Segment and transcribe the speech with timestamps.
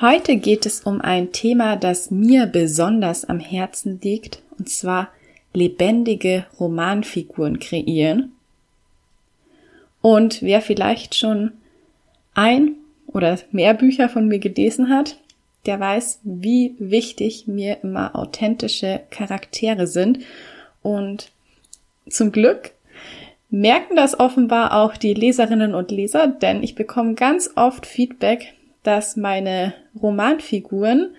[0.00, 5.08] Heute geht es um ein Thema, das mir besonders am Herzen liegt, und zwar
[5.52, 8.30] lebendige Romanfiguren kreieren.
[10.00, 11.50] Und wer vielleicht schon
[12.34, 12.76] ein
[13.08, 15.18] oder mehr Bücher von mir gelesen hat,
[15.66, 20.20] der weiß, wie wichtig mir immer authentische Charaktere sind.
[20.80, 21.32] Und
[22.08, 22.70] zum Glück
[23.50, 28.54] merken das offenbar auch die Leserinnen und Leser, denn ich bekomme ganz oft Feedback,
[28.84, 31.14] dass meine Romanfiguren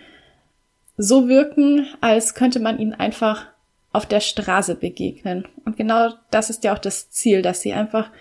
[0.97, 3.47] so wirken, als könnte man ihnen einfach
[3.91, 5.47] auf der Straße begegnen.
[5.65, 8.11] Und genau das ist ja auch das Ziel, dass sie einfach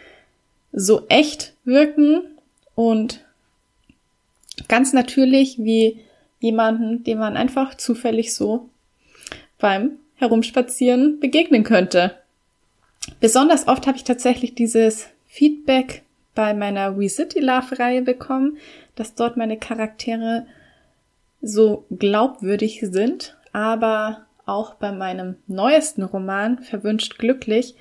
[0.72, 2.22] so echt wirken
[2.74, 3.24] und
[4.68, 6.00] ganz natürlich wie
[6.40, 8.68] jemanden, dem man einfach zufällig so
[9.58, 12.16] beim Herumspazieren begegnen könnte.
[13.20, 16.02] Besonders oft habe ich tatsächlich dieses Feedback
[16.34, 18.58] bei meiner We City Love Reihe bekommen,
[18.98, 20.46] dass dort meine Charaktere
[21.40, 27.74] so glaubwürdig sind, aber auch bei meinem neuesten Roman Verwünscht glücklich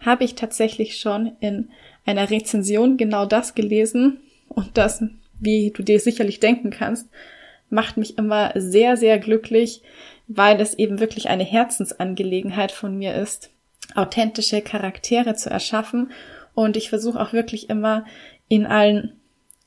[0.00, 1.70] habe ich tatsächlich schon in
[2.06, 4.20] einer Rezension genau das gelesen.
[4.48, 5.02] Und das,
[5.40, 7.08] wie du dir sicherlich denken kannst,
[7.70, 9.82] macht mich immer sehr, sehr glücklich,
[10.26, 13.50] weil es eben wirklich eine Herzensangelegenheit von mir ist,
[13.94, 16.10] authentische Charaktere zu erschaffen.
[16.54, 18.04] Und ich versuche auch wirklich immer
[18.48, 19.20] in allen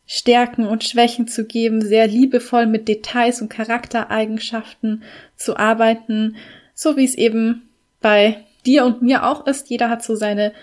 [0.07, 5.03] Stärken und Schwächen zu geben, sehr liebevoll mit Details und Charaktereigenschaften
[5.35, 6.37] zu arbeiten,
[6.73, 9.69] so wie es eben bei dir und mir auch ist.
[9.69, 10.53] Jeder hat so seine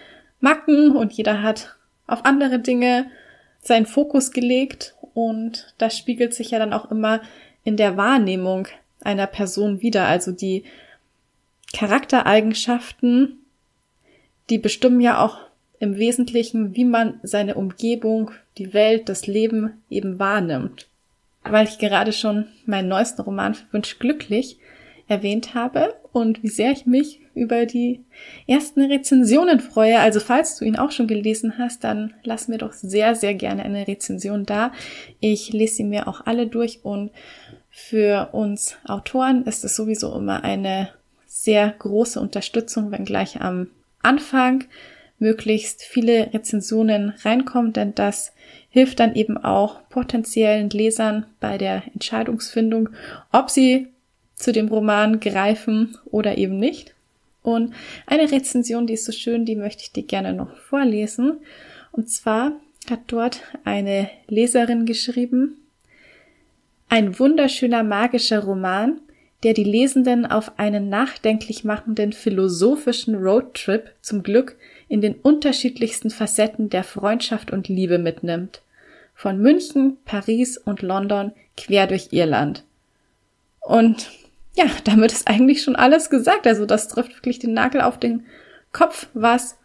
[0.40, 1.76] Macken und jeder hat
[2.06, 3.10] auf andere Dinge
[3.60, 7.20] seinen Fokus gelegt und das spiegelt sich ja dann auch immer
[7.64, 8.68] in der Wahrnehmung
[9.02, 10.06] einer Person wieder.
[10.06, 10.64] Also die
[11.74, 13.44] Charaktereigenschaften,
[14.48, 15.38] die bestimmen ja auch
[15.78, 20.88] im Wesentlichen, wie man seine Umgebung, die Welt, das Leben eben wahrnimmt.
[21.42, 24.58] Weil ich gerade schon meinen neuesten Roman Wünsch glücklich
[25.08, 28.00] erwähnt habe und wie sehr ich mich über die
[28.46, 29.98] ersten Rezensionen freue.
[29.98, 33.64] Also falls du ihn auch schon gelesen hast, dann lass mir doch sehr, sehr gerne
[33.64, 34.72] eine Rezension da.
[35.20, 37.10] Ich lese sie mir auch alle durch und
[37.70, 40.90] für uns Autoren ist es sowieso immer eine
[41.26, 43.68] sehr große Unterstützung, wenn gleich am
[44.00, 44.64] Anfang
[45.24, 48.34] möglichst viele Rezensionen reinkommen, denn das
[48.68, 52.90] hilft dann eben auch potenziellen Lesern bei der Entscheidungsfindung,
[53.32, 53.88] ob sie
[54.34, 56.94] zu dem Roman greifen oder eben nicht.
[57.42, 57.72] Und
[58.06, 61.38] eine Rezension, die ist so schön, die möchte ich dir gerne noch vorlesen.
[61.90, 62.52] Und zwar
[62.90, 65.56] hat dort eine Leserin geschrieben,
[66.90, 69.00] ein wunderschöner magischer Roman,
[69.42, 74.56] der die Lesenden auf einen nachdenklich machenden philosophischen Roadtrip zum Glück
[74.94, 78.62] in den unterschiedlichsten Facetten der Freundschaft und Liebe mitnimmt.
[79.12, 82.62] Von München, Paris und London quer durch Irland.
[83.58, 84.08] Und
[84.54, 86.46] ja, damit ist eigentlich schon alles gesagt.
[86.46, 88.24] Also das trifft wirklich den Nagel auf den
[88.70, 89.58] Kopf, was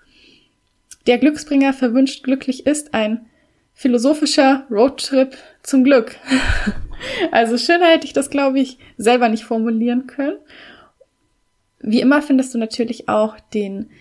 [1.05, 2.95] der Glücksbringer verwünscht glücklich ist.
[2.95, 3.27] Ein
[3.75, 6.15] philosophischer Roadtrip zum Glück.
[7.31, 10.39] also schöner hätte ich das, glaube ich, selber nicht formulieren können.
[11.81, 13.91] Wie immer findest du natürlich auch den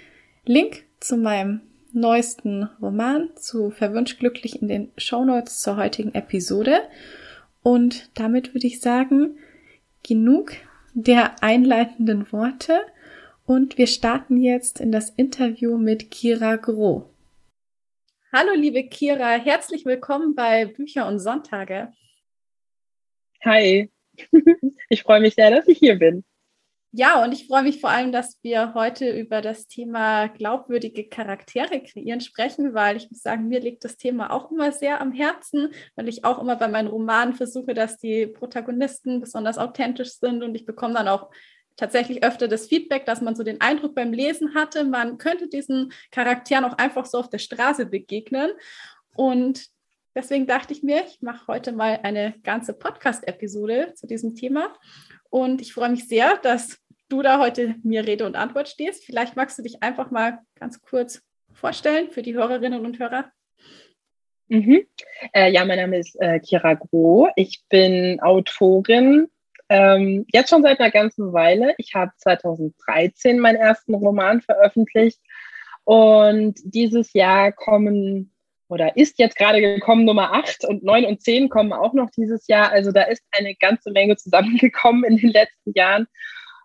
[0.46, 1.60] Link zu meinem
[1.92, 6.82] neuesten Roman, zu Verwünscht glücklich in den Shownotes zur heutigen Episode.
[7.62, 9.38] Und damit würde ich sagen,
[10.06, 10.52] genug
[10.94, 12.80] der einleitenden Worte
[13.46, 17.08] und wir starten jetzt in das Interview mit Kira Groh.
[18.32, 21.92] Hallo, liebe Kira, herzlich willkommen bei Bücher und Sonntage.
[23.42, 23.90] Hi,
[24.90, 26.24] ich freue mich sehr, dass ich hier bin.
[26.90, 31.82] Ja, und ich freue mich vor allem, dass wir heute über das Thema glaubwürdige Charaktere
[31.82, 35.68] kreieren sprechen, weil ich muss sagen, mir liegt das Thema auch immer sehr am Herzen,
[35.96, 40.54] weil ich auch immer bei meinen Romanen versuche, dass die Protagonisten besonders authentisch sind und
[40.54, 41.30] ich bekomme dann auch
[41.76, 45.92] tatsächlich öfter das Feedback, dass man so den Eindruck beim Lesen hatte, man könnte diesen
[46.10, 48.50] Charakteren auch einfach so auf der Straße begegnen.
[49.14, 49.68] Und
[50.18, 54.74] deswegen dachte ich mir, ich mache heute mal eine ganze Podcast-Episode zu diesem Thema
[55.30, 56.78] und ich freue mich sehr, dass
[57.08, 59.04] du da heute mir Rede und Antwort stehst.
[59.04, 61.22] Vielleicht magst du dich einfach mal ganz kurz
[61.52, 63.30] vorstellen für die Hörerinnen und Hörer.
[64.48, 64.86] Mhm.
[65.32, 67.28] Äh, ja, mein Name ist äh, Kira Groh.
[67.36, 69.28] Ich bin Autorin,
[69.68, 71.74] ähm, jetzt schon seit einer ganzen Weile.
[71.78, 75.20] Ich habe 2013 meinen ersten Roman veröffentlicht
[75.84, 78.32] und dieses Jahr kommen
[78.68, 82.46] oder ist jetzt gerade gekommen Nummer 8 und 9 und 10 kommen auch noch dieses
[82.46, 82.70] Jahr.
[82.70, 86.06] Also da ist eine ganze Menge zusammengekommen in den letzten Jahren.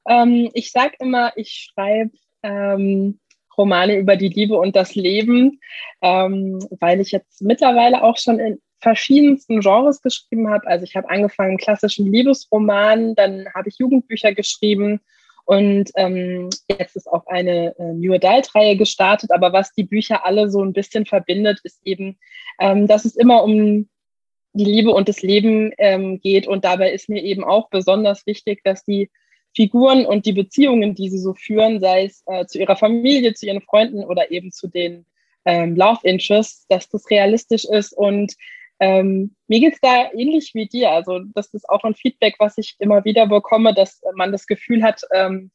[0.07, 2.11] Ähm, ich sage immer, ich schreibe
[2.43, 3.19] ähm,
[3.57, 5.59] Romane über die Liebe und das Leben,
[6.01, 10.67] ähm, weil ich jetzt mittlerweile auch schon in verschiedensten Genres geschrieben habe.
[10.67, 14.99] Also ich habe angefangen klassischen Liebesroman, dann habe ich Jugendbücher geschrieben
[15.45, 19.31] und ähm, jetzt ist auch eine äh, New Adult-Reihe gestartet.
[19.31, 22.17] Aber was die Bücher alle so ein bisschen verbindet, ist eben,
[22.59, 23.89] ähm, dass es immer um
[24.53, 26.47] die Liebe und das Leben ähm, geht.
[26.47, 29.09] Und dabei ist mir eben auch besonders wichtig, dass die
[29.55, 33.45] Figuren und die Beziehungen, die sie so führen, sei es äh, zu ihrer Familie, zu
[33.45, 35.05] ihren Freunden oder eben zu den
[35.45, 37.91] ähm, Love Interests, dass das realistisch ist.
[37.91, 38.33] Und
[38.83, 40.91] ähm, mir geht's da ähnlich wie dir.
[40.91, 44.83] Also das ist auch ein Feedback, was ich immer wieder bekomme, dass man das Gefühl
[44.83, 45.51] hat, ähm,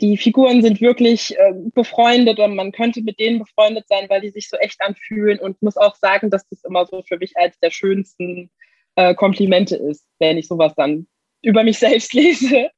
[0.00, 4.30] die Figuren sind wirklich äh, befreundet und man könnte mit denen befreundet sein, weil die
[4.30, 7.58] sich so echt anfühlen und muss auch sagen, dass das immer so für mich als
[7.58, 8.50] der schönsten
[8.94, 11.08] äh, Komplimente ist, wenn ich sowas dann
[11.42, 12.70] über mich selbst lese.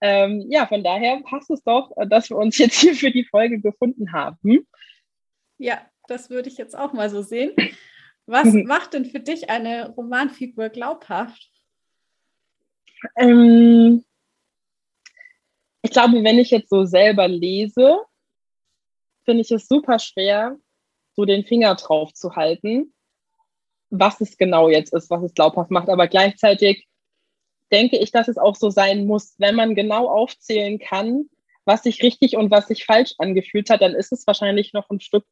[0.00, 3.24] Ähm, ja, von daher passt es doch, äh, dass wir uns jetzt hier für die
[3.24, 4.64] Folge gefunden haben.
[5.58, 7.52] Ja, das würde ich jetzt auch mal so sehen.
[8.26, 8.64] Was mhm.
[8.64, 11.50] macht denn für dich eine Romanfigur glaubhaft?
[13.16, 14.04] Ähm,
[15.82, 17.98] ich glaube, wenn ich jetzt so selber lese,
[19.24, 20.56] finde ich es super schwer,
[21.14, 22.94] so den Finger drauf zu halten,
[23.90, 25.88] was es genau jetzt ist, was es glaubhaft macht.
[25.88, 26.88] Aber gleichzeitig
[27.70, 29.34] denke ich, dass es auch so sein muss.
[29.38, 31.28] Wenn man genau aufzählen kann,
[31.64, 35.00] was sich richtig und was sich falsch angefühlt hat, dann ist es wahrscheinlich noch ein
[35.00, 35.24] Stück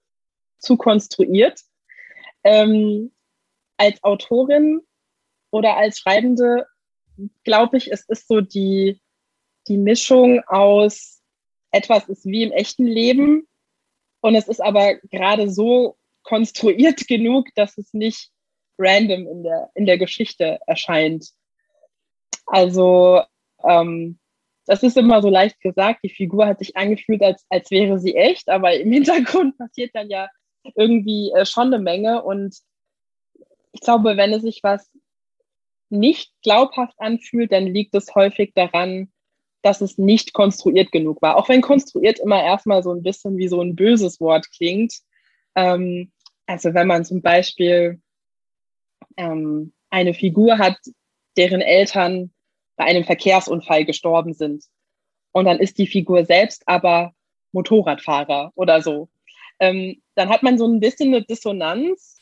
[0.58, 1.60] zu konstruiert.
[2.44, 3.12] Ähm,
[3.76, 4.80] als Autorin
[5.50, 6.66] oder als Schreibende
[7.44, 9.00] glaube ich, es ist so die,
[9.68, 11.22] die Mischung aus
[11.70, 13.46] etwas ist wie im echten Leben
[14.20, 18.30] und es ist aber gerade so konstruiert genug, dass es nicht
[18.78, 21.28] random in der, in der Geschichte erscheint.
[22.46, 23.22] Also
[23.64, 24.18] ähm,
[24.66, 28.14] das ist immer so leicht gesagt, die Figur hat sich angefühlt, als, als wäre sie
[28.14, 30.28] echt, aber im Hintergrund passiert dann ja
[30.74, 32.22] irgendwie äh, schon eine Menge.
[32.22, 32.56] Und
[33.72, 34.90] ich glaube, wenn es sich was
[35.90, 39.12] nicht glaubhaft anfühlt, dann liegt es häufig daran,
[39.62, 41.36] dass es nicht konstruiert genug war.
[41.36, 44.94] Auch wenn konstruiert immer erstmal so ein bisschen wie so ein böses Wort klingt.
[45.54, 46.10] Ähm,
[46.46, 48.00] also wenn man zum Beispiel
[49.16, 50.76] ähm, eine Figur hat,
[51.36, 52.32] deren Eltern
[52.76, 54.64] bei einem Verkehrsunfall gestorben sind.
[55.32, 57.14] Und dann ist die Figur selbst aber
[57.52, 59.08] Motorradfahrer oder so.
[59.62, 62.18] Ähm, dann hat man so ein bisschen eine Dissonanz,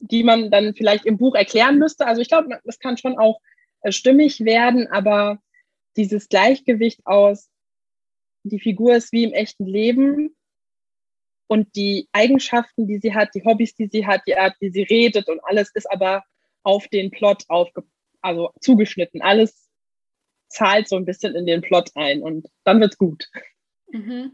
[0.00, 2.04] die man dann vielleicht im Buch erklären müsste.
[2.04, 3.40] Also ich glaube, das kann schon auch
[3.82, 5.40] äh, stimmig werden, aber
[5.96, 7.48] dieses Gleichgewicht aus,
[8.42, 10.34] die Figur ist wie im echten Leben
[11.46, 14.82] und die Eigenschaften, die sie hat, die Hobbys, die sie hat, die Art, wie sie
[14.82, 16.24] redet und alles ist aber
[16.64, 17.84] auf den Plot aufge
[18.20, 19.22] also zugeschnitten.
[19.22, 19.70] Alles
[20.48, 23.28] zahlt so ein bisschen in den Plot ein und dann wird's gut.
[23.92, 24.32] Mhm.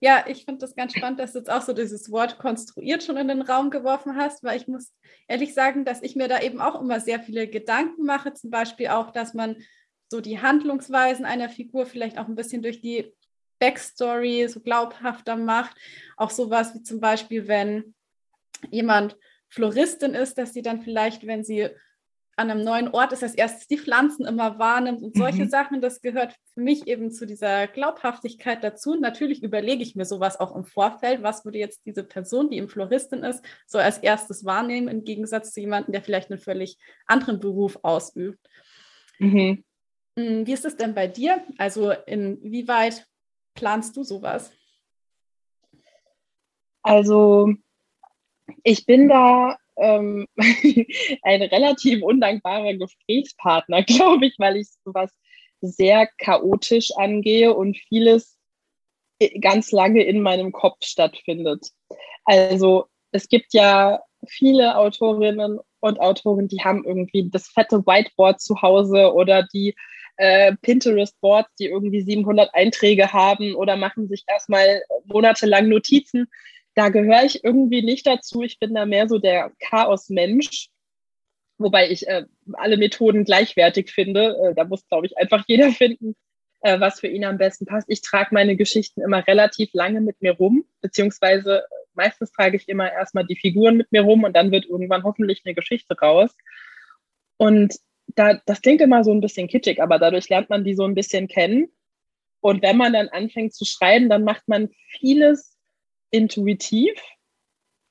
[0.00, 3.16] Ja, ich finde das ganz spannend, dass du jetzt auch so dieses Wort konstruiert schon
[3.16, 4.92] in den Raum geworfen hast, weil ich muss
[5.28, 8.88] ehrlich sagen, dass ich mir da eben auch immer sehr viele Gedanken mache, zum Beispiel
[8.88, 9.56] auch, dass man
[10.08, 13.12] so die Handlungsweisen einer Figur vielleicht auch ein bisschen durch die
[13.58, 15.76] Backstory so glaubhafter macht.
[16.16, 17.94] Auch sowas wie zum Beispiel, wenn
[18.70, 19.16] jemand
[19.48, 21.70] Floristin ist, dass sie dann vielleicht, wenn sie
[22.36, 25.48] an einem neuen Ort ist, als erstes die Pflanzen immer wahrnimmt und solche mhm.
[25.48, 28.94] Sachen, das gehört für mich eben zu dieser Glaubhaftigkeit dazu.
[28.94, 32.68] Natürlich überlege ich mir sowas auch im Vorfeld, was würde jetzt diese Person, die im
[32.68, 36.76] Floristin ist, so als erstes wahrnehmen, im Gegensatz zu jemandem, der vielleicht einen völlig
[37.06, 38.46] anderen Beruf ausübt.
[39.18, 39.64] Mhm.
[40.18, 41.42] Hm, wie ist es denn bei dir?
[41.56, 43.06] Also inwieweit
[43.54, 44.52] planst du sowas?
[46.82, 47.52] Also
[48.62, 50.26] ich bin da ähm,
[51.22, 55.10] ein relativ undankbarer Gesprächspartner, glaube ich, weil ich sowas
[55.60, 58.36] sehr chaotisch angehe und vieles
[59.40, 61.70] ganz lange in meinem Kopf stattfindet.
[62.24, 68.60] Also es gibt ja viele Autorinnen und Autoren, die haben irgendwie das fette Whiteboard zu
[68.60, 69.74] Hause oder die
[70.16, 76.26] äh, Pinterest-Boards, die irgendwie 700 Einträge haben oder machen sich erstmal monatelang Notizen
[76.76, 78.42] da gehöre ich irgendwie nicht dazu.
[78.42, 80.68] Ich bin da mehr so der Chaos-Mensch,
[81.56, 84.36] wobei ich äh, alle Methoden gleichwertig finde.
[84.36, 86.14] Äh, da muss, glaube ich, einfach jeder finden,
[86.60, 87.88] äh, was für ihn am besten passt.
[87.88, 91.64] Ich trage meine Geschichten immer relativ lange mit mir rum, beziehungsweise
[91.94, 95.42] meistens trage ich immer erstmal die Figuren mit mir rum und dann wird irgendwann hoffentlich
[95.46, 96.30] eine Geschichte raus.
[97.38, 97.74] Und
[98.08, 100.94] da, das klingt immer so ein bisschen kitschig, aber dadurch lernt man die so ein
[100.94, 101.72] bisschen kennen.
[102.40, 104.68] Und wenn man dann anfängt zu schreiben, dann macht man
[105.00, 105.55] vieles
[106.10, 106.92] intuitiv,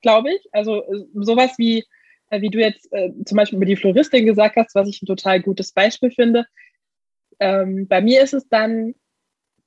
[0.02, 0.48] glaube ich.
[0.52, 1.84] Also äh, sowas wie,
[2.30, 5.06] äh, wie du jetzt äh, zum Beispiel über die Floristin gesagt hast, was ich ein
[5.06, 6.46] total gutes Beispiel finde.
[7.38, 8.94] Ähm, bei mir ist es dann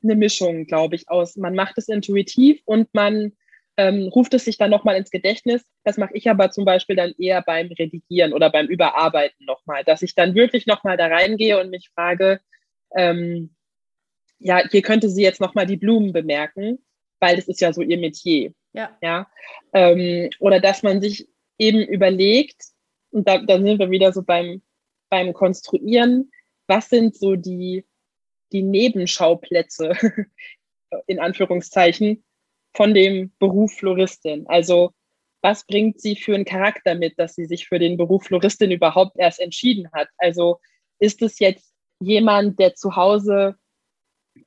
[0.03, 1.35] eine Mischung, glaube ich, aus.
[1.35, 3.33] Man macht es intuitiv und man
[3.77, 5.65] ähm, ruft es sich dann nochmal ins Gedächtnis.
[5.83, 10.01] Das mache ich aber zum Beispiel dann eher beim Redigieren oder beim Überarbeiten nochmal, dass
[10.01, 12.41] ich dann wirklich nochmal da reingehe und mich frage,
[12.95, 13.55] ähm,
[14.39, 16.79] ja, hier könnte sie jetzt nochmal die Blumen bemerken,
[17.19, 18.53] weil das ist ja so ihr Metier.
[18.73, 18.97] Ja.
[19.01, 19.27] ja?
[19.73, 22.63] Ähm, oder dass man sich eben überlegt,
[23.11, 24.61] und da, da sind wir wieder so beim,
[25.09, 26.31] beim Konstruieren,
[26.67, 27.85] was sind so die,
[28.51, 29.93] die Nebenschauplätze,
[31.07, 32.23] in Anführungszeichen,
[32.75, 34.45] von dem Beruf Floristin?
[34.47, 34.93] Also
[35.41, 39.17] was bringt sie für einen Charakter mit, dass sie sich für den Beruf Floristin überhaupt
[39.17, 40.09] erst entschieden hat?
[40.17, 40.59] Also
[40.99, 43.55] ist es jetzt jemand, der zu Hause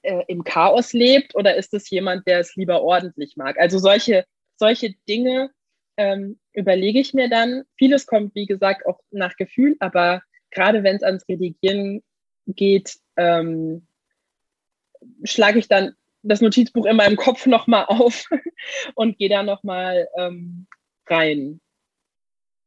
[0.02, 3.58] äh, im Chaos lebt oder ist es jemand, der es lieber ordentlich mag?
[3.58, 4.24] Also solche,
[4.56, 5.50] solche Dinge
[5.96, 7.64] ähm, überlege ich mir dann.
[7.76, 12.02] Vieles kommt, wie gesagt, auch nach Gefühl, aber gerade wenn es ans Redigieren
[12.46, 13.86] geht, ähm,
[15.24, 18.28] schlage ich dann das Notizbuch in meinem Kopf nochmal auf
[18.94, 20.66] und gehe da nochmal ähm,
[21.06, 21.60] rein.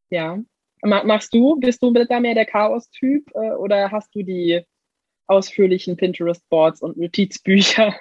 [0.09, 0.39] Ja.
[0.81, 4.61] Machst du, bist du da mehr der Chaos-Typ äh, oder hast du die
[5.27, 7.95] ausführlichen Pinterest-Boards und Notizbücher?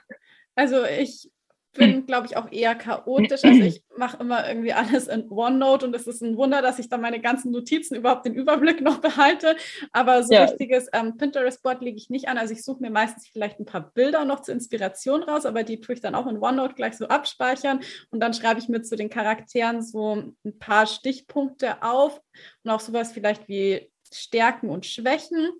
[0.56, 1.30] Also ich
[1.74, 3.44] bin, glaube ich, auch eher chaotisch.
[3.44, 6.88] Also ich mache immer irgendwie alles in OneNote und es ist ein Wunder, dass ich
[6.88, 9.56] dann meine ganzen Notizen überhaupt den Überblick noch behalte.
[9.92, 10.44] Aber so ja.
[10.44, 12.38] richtiges ähm, Pinterest-Board lege ich nicht an.
[12.38, 15.80] Also ich suche mir meistens vielleicht ein paar Bilder noch zur Inspiration raus, aber die
[15.80, 18.96] tue ich dann auch in OneNote gleich so abspeichern und dann schreibe ich mir zu
[18.96, 20.14] den Charakteren so
[20.44, 22.20] ein paar Stichpunkte auf
[22.62, 25.50] und auch sowas vielleicht wie Stärken und Schwächen.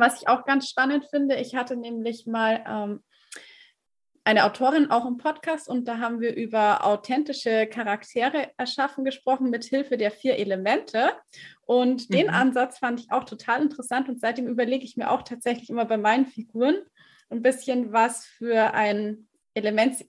[0.00, 3.02] Was ich auch ganz spannend finde, ich hatte nämlich mal ähm,
[4.28, 9.64] eine Autorin auch im Podcast und da haben wir über authentische Charaktere erschaffen gesprochen mit
[9.64, 11.12] Hilfe der vier Elemente.
[11.62, 12.34] Und den mhm.
[12.34, 15.96] Ansatz fand ich auch total interessant und seitdem überlege ich mir auch tatsächlich immer bei
[15.96, 16.76] meinen Figuren
[17.30, 20.04] ein bisschen, was für ein Element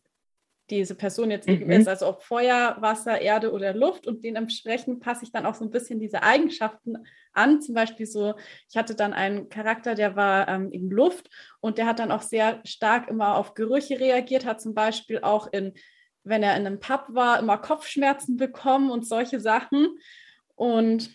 [0.71, 1.71] diese Person jetzt eben mhm.
[1.71, 5.65] ist, also ob Feuer, Wasser, Erde oder Luft und dementsprechend passe ich dann auch so
[5.65, 6.97] ein bisschen diese Eigenschaften
[7.33, 7.61] an.
[7.61, 8.35] Zum Beispiel so,
[8.69, 12.21] ich hatte dann einen Charakter, der war ähm, in Luft und der hat dann auch
[12.21, 15.73] sehr stark immer auf Gerüche reagiert, hat zum Beispiel auch in,
[16.23, 19.97] wenn er in einem Pub war, immer Kopfschmerzen bekommen und solche Sachen.
[20.55, 21.09] Und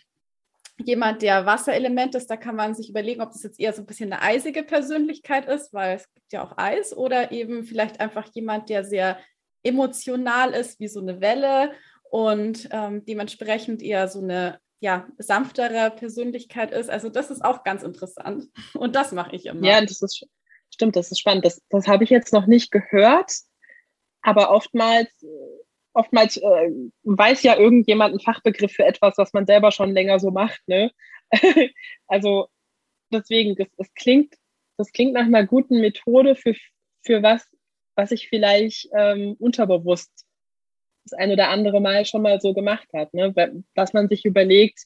[0.82, 3.86] jemand, der Wasserelement ist, da kann man sich überlegen, ob das jetzt eher so ein
[3.86, 8.28] bisschen eine eisige Persönlichkeit ist, weil es gibt ja auch Eis, oder eben vielleicht einfach
[8.34, 9.18] jemand, der sehr
[9.64, 11.72] emotional ist wie so eine Welle
[12.10, 16.90] und ähm, dementsprechend eher so eine ja, sanftere Persönlichkeit ist.
[16.90, 19.66] Also das ist auch ganz interessant und das mache ich immer.
[19.66, 20.26] Ja, das ist
[20.72, 21.44] stimmt, das ist spannend.
[21.44, 23.32] Das, das habe ich jetzt noch nicht gehört,
[24.22, 25.10] aber oftmals
[25.94, 26.70] oftmals äh,
[27.04, 30.60] weiß ja irgendjemand einen Fachbegriff für etwas, was man selber schon länger so macht.
[30.66, 30.90] Ne?
[32.06, 32.48] also
[33.12, 34.34] deswegen, das, das, klingt,
[34.76, 36.54] das klingt nach einer guten Methode für,
[37.02, 37.48] für was
[37.96, 40.26] was ich vielleicht ähm, unterbewusst
[41.04, 43.34] das ein oder andere Mal schon mal so gemacht hat, ne?
[43.74, 44.84] dass man sich überlegt,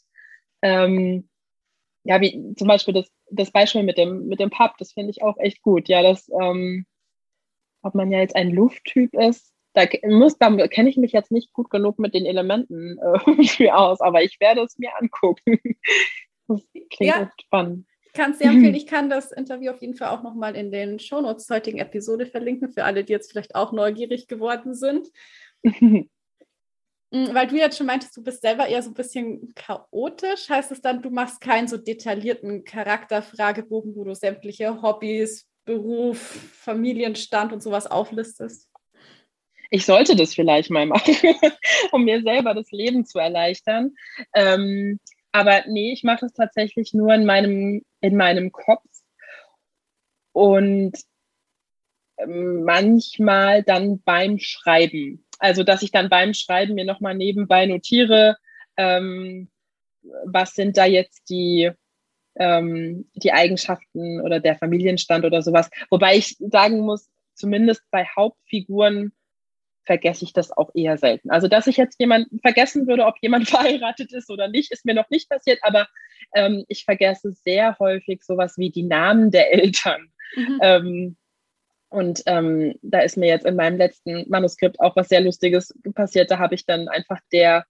[0.63, 1.29] ähm,
[2.05, 5.23] ja, wie zum Beispiel das, das Beispiel mit dem, mit dem Pub, das finde ich
[5.23, 5.89] auch echt gut.
[5.89, 6.87] Ja, das, ähm,
[7.83, 11.53] ob man ja jetzt ein Lufttyp ist, da muss, da kenne ich mich jetzt nicht
[11.53, 15.59] gut genug mit den Elementen äh, aus, aber ich werde es mir angucken.
[16.51, 17.31] Das klingt ja.
[17.43, 18.75] spannend kann es sehr empfehlen.
[18.77, 22.27] Ich kann das Interview auf jeden Fall auch nochmal in den Shownotes zur heutigen Episode
[22.27, 25.09] verlinken, für alle, die jetzt vielleicht auch neugierig geworden sind.
[27.11, 30.49] Mm, weil du jetzt schon meintest, du bist selber eher so ein bisschen chaotisch.
[30.49, 37.53] Heißt es dann, du machst keinen so detaillierten Charakterfragebogen, wo du sämtliche Hobbys, Beruf, Familienstand
[37.53, 38.69] und sowas auflistest?
[39.71, 41.15] Ich sollte das vielleicht mal machen,
[41.93, 43.95] um mir selber das Leben zu erleichtern.
[44.35, 44.99] Ähm,
[45.33, 48.85] aber nee, ich mache es tatsächlich nur in meinem, in meinem Kopf.
[50.33, 50.93] Und
[52.19, 55.25] ähm, manchmal dann beim Schreiben.
[55.39, 58.37] Also, dass ich dann beim Schreiben mir nochmal nebenbei notiere,
[58.77, 59.49] ähm,
[60.25, 61.71] was sind da jetzt die,
[62.37, 65.71] ähm, die Eigenschaften oder der Familienstand oder sowas.
[65.91, 69.13] Wobei ich sagen muss, zumindest bei Hauptfiguren
[69.89, 71.31] vergesse ich das auch eher selten.
[71.31, 74.95] Also, dass ich jetzt jemanden vergessen würde, ob jemand verheiratet ist oder nicht, ist mir
[74.95, 75.89] noch nicht passiert, aber
[76.37, 80.13] ähm, ich vergesse sehr häufig sowas wie die Namen der Eltern.
[80.37, 80.61] Mhm.
[80.63, 81.17] Ähm,
[81.91, 86.31] Und ähm, da ist mir jetzt in meinem letzten Manuskript auch was sehr Lustiges passiert.
[86.31, 87.65] Da habe ich dann einfach der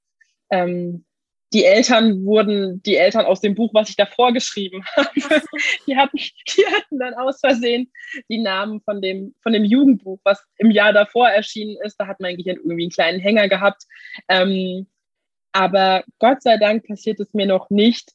[0.50, 1.04] ähm,
[1.52, 5.08] die Eltern wurden die Eltern aus dem Buch, was ich davor geschrieben habe.
[5.86, 7.90] Die hatten, die hatten dann aus Versehen
[8.28, 11.96] die Namen von dem, von dem Jugendbuch, was im Jahr davor erschienen ist.
[11.96, 13.84] Da hat mein Gehirn irgendwie einen kleinen Hänger gehabt.
[14.28, 14.86] Ähm,
[15.52, 18.12] aber Gott sei Dank passiert es mir noch nicht,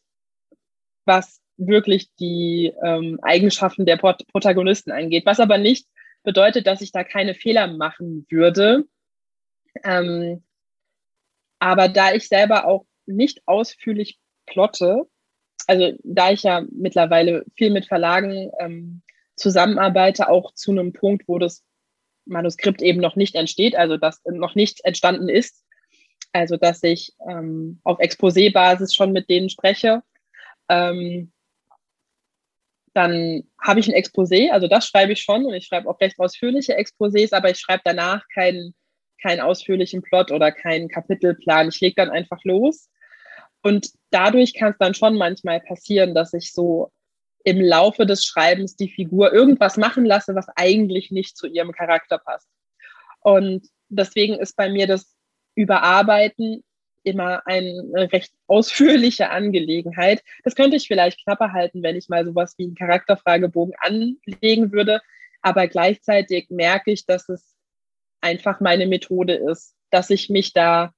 [1.06, 5.26] was wirklich die ähm, Eigenschaften der Prot Protagonisten angeht.
[5.26, 5.88] Was aber nicht
[6.22, 8.86] bedeutet, dass ich da keine Fehler machen würde.
[9.84, 10.44] Ähm,
[11.60, 15.08] aber da ich selber auch nicht ausführlich plotte,
[15.68, 19.02] also da ich ja mittlerweile viel mit Verlagen ähm,
[19.36, 21.64] zusammenarbeite, auch zu einem Punkt, wo das
[22.26, 25.64] Manuskript eben noch nicht entsteht, also dass noch nicht entstanden ist.
[26.32, 30.02] Also dass ich ähm, auf Exposé-Basis schon mit denen spreche.
[30.68, 31.32] Ähm,
[32.94, 36.20] dann habe ich ein Exposé, also das schreibe ich schon und ich schreibe auch recht
[36.20, 38.76] ausführliche Exposés, aber ich schreibe danach keinen,
[39.22, 41.70] keinen ausführlichen Plot oder keinen Kapitelplan.
[41.70, 42.90] Ich lege dann einfach los
[43.64, 46.92] und dadurch kann es dann schon manchmal passieren, dass ich so
[47.46, 52.18] im Laufe des Schreibens die Figur irgendwas machen lasse, was eigentlich nicht zu ihrem Charakter
[52.18, 52.48] passt.
[53.22, 55.16] Und deswegen ist bei mir das
[55.56, 56.64] Überarbeiten
[57.04, 60.24] immer eine recht ausführliche Angelegenheit.
[60.44, 65.02] Das könnte ich vielleicht knapper halten, wenn ich mal sowas wie einen Charakterfragebogen anlegen würde.
[65.42, 67.56] Aber gleichzeitig merke ich, dass es
[68.22, 70.94] einfach meine Methode ist, dass ich mich da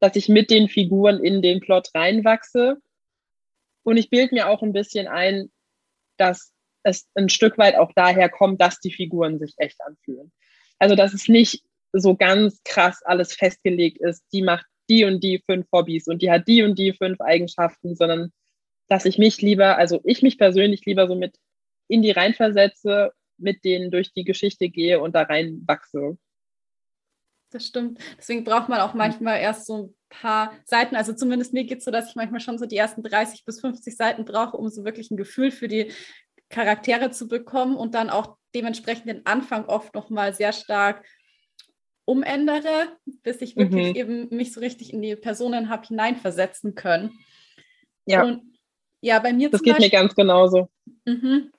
[0.00, 2.76] dass ich mit den Figuren in den Plot reinwachse.
[3.82, 5.50] Und ich bilde mir auch ein bisschen ein,
[6.16, 10.32] dass es ein Stück weit auch daher kommt, dass die Figuren sich echt anfühlen.
[10.78, 11.62] Also, dass es nicht
[11.92, 16.30] so ganz krass alles festgelegt ist, die macht die und die fünf Hobbys und die
[16.30, 18.32] hat die und die fünf Eigenschaften, sondern
[18.88, 21.36] dass ich mich lieber, also ich mich persönlich lieber so mit
[21.88, 26.18] in die reinversetze, mit denen durch die Geschichte gehe und da reinwachse
[27.56, 27.98] das stimmt.
[28.18, 28.98] Deswegen braucht man auch mhm.
[28.98, 30.94] manchmal erst so ein paar Seiten.
[30.94, 33.60] Also zumindest mir geht es so, dass ich manchmal schon so die ersten 30 bis
[33.60, 35.92] 50 Seiten brauche, um so wirklich ein Gefühl für die
[36.48, 41.04] Charaktere zu bekommen und dann auch dementsprechend den Anfang oft nochmal sehr stark
[42.04, 43.96] umändere, bis ich wirklich mhm.
[43.96, 47.18] eben mich so richtig in die Personen habe hineinversetzen können.
[48.06, 48.22] Ja.
[48.22, 48.56] Und
[49.00, 50.68] ja, bei mir Das geht Beispiel, mir ganz genauso.
[51.04, 51.50] Mhm.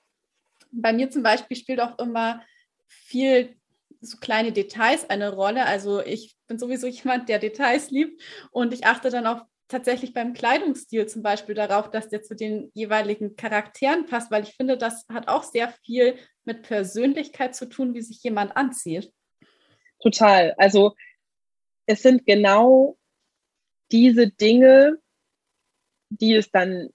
[0.72, 2.42] Bei mir zum Beispiel spielt auch immer
[2.86, 3.57] viel
[4.00, 5.66] so kleine Details eine Rolle.
[5.66, 10.32] Also ich bin sowieso jemand, der Details liebt und ich achte dann auch tatsächlich beim
[10.32, 15.04] Kleidungsstil zum Beispiel darauf, dass der zu den jeweiligen Charakteren passt, weil ich finde, das
[15.12, 19.12] hat auch sehr viel mit Persönlichkeit zu tun, wie sich jemand anzieht.
[20.00, 20.54] Total.
[20.56, 20.94] Also
[21.86, 22.96] es sind genau
[23.92, 24.98] diese Dinge,
[26.10, 26.88] die es dann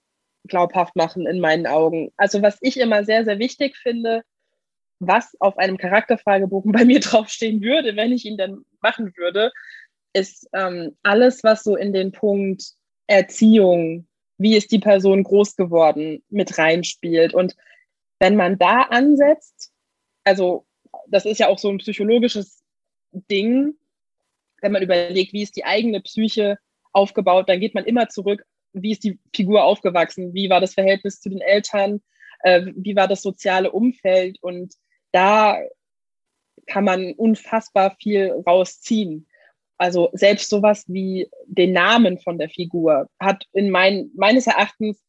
[0.46, 2.12] glaubhaft machen in meinen Augen.
[2.16, 4.22] Also was ich immer sehr, sehr wichtig finde,
[5.06, 9.52] was auf einem Charakterfragebogen bei mir draufstehen würde, wenn ich ihn dann machen würde,
[10.12, 12.64] ist ähm, alles, was so in den Punkt
[13.06, 14.06] Erziehung,
[14.38, 17.34] wie ist die Person groß geworden, mit reinspielt.
[17.34, 17.54] Und
[18.18, 19.72] wenn man da ansetzt,
[20.24, 20.64] also
[21.08, 22.62] das ist ja auch so ein psychologisches
[23.12, 23.74] Ding,
[24.62, 26.58] wenn man überlegt, wie ist die eigene Psyche
[26.92, 31.20] aufgebaut, dann geht man immer zurück, wie ist die Figur aufgewachsen, wie war das Verhältnis
[31.20, 32.00] zu den Eltern,
[32.40, 34.74] äh, wie war das soziale Umfeld und
[35.14, 35.60] da
[36.66, 39.28] kann man unfassbar viel rausziehen.
[39.78, 45.04] Also selbst sowas wie den Namen von der Figur hat in mein, meines Erachtens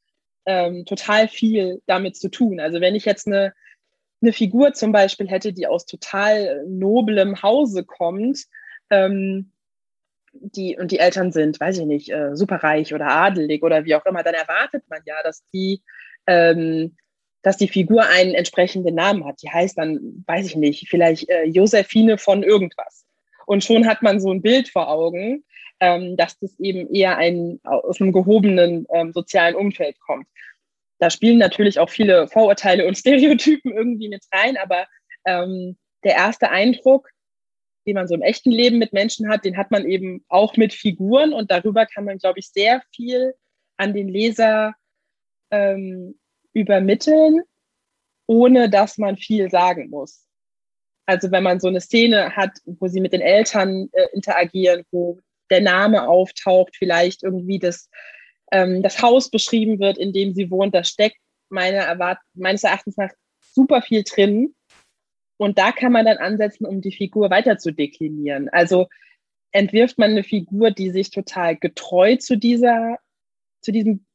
[0.46, 2.60] ähm, total viel damit zu tun.
[2.60, 3.54] Also wenn ich jetzt eine,
[4.22, 8.46] eine Figur zum Beispiel hätte, die aus total noblem Hause kommt,
[8.92, 9.52] ähm,
[10.34, 14.06] die, und die Eltern sind, weiß ich nicht, äh, superreich oder adelig oder wie auch
[14.06, 15.82] immer, dann erwartet man ja, dass die
[16.28, 16.96] ähm,
[17.46, 19.44] dass die Figur einen entsprechenden Namen hat.
[19.44, 23.06] Die heißt dann, weiß ich nicht, vielleicht äh, Josephine von irgendwas.
[23.46, 25.46] Und schon hat man so ein Bild vor Augen,
[25.80, 30.26] ähm, dass das eben eher ein, aus einem gehobenen ähm, sozialen Umfeld kommt.
[30.98, 34.88] Da spielen natürlich auch viele Vorurteile und Stereotypen irgendwie mit rein, aber
[35.26, 37.12] ähm, der erste Eindruck,
[37.86, 40.74] den man so im echten Leben mit Menschen hat, den hat man eben auch mit
[40.74, 43.36] Figuren und darüber kann man, glaube ich, sehr viel
[43.78, 44.74] an den Leser
[45.52, 46.16] ähm,
[46.56, 47.42] übermitteln,
[48.28, 50.26] ohne dass man viel sagen muss.
[51.06, 55.20] Also wenn man so eine Szene hat, wo sie mit den Eltern äh, interagieren, wo
[55.52, 57.90] der Name auftaucht, vielleicht irgendwie das,
[58.52, 61.18] ähm, das Haus beschrieben wird, in dem sie wohnt, da steckt
[61.50, 64.56] meine Erwart meines Erachtens nach super viel drin.
[65.38, 68.50] Und da kann man dann ansetzen, um die Figur weiter zu deklinieren.
[68.50, 68.88] Also
[69.52, 72.98] entwirft man eine Figur, die sich total getreu zu dieser,
[73.62, 74.06] zu diesem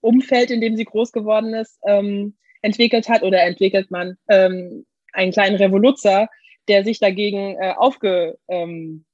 [0.00, 5.32] Umfeld, in dem sie groß geworden ist, ähm, entwickelt hat oder entwickelt man ähm, einen
[5.32, 6.28] kleinen Revoluzer,
[6.68, 9.04] der sich dagegen äh, aufge, ähm,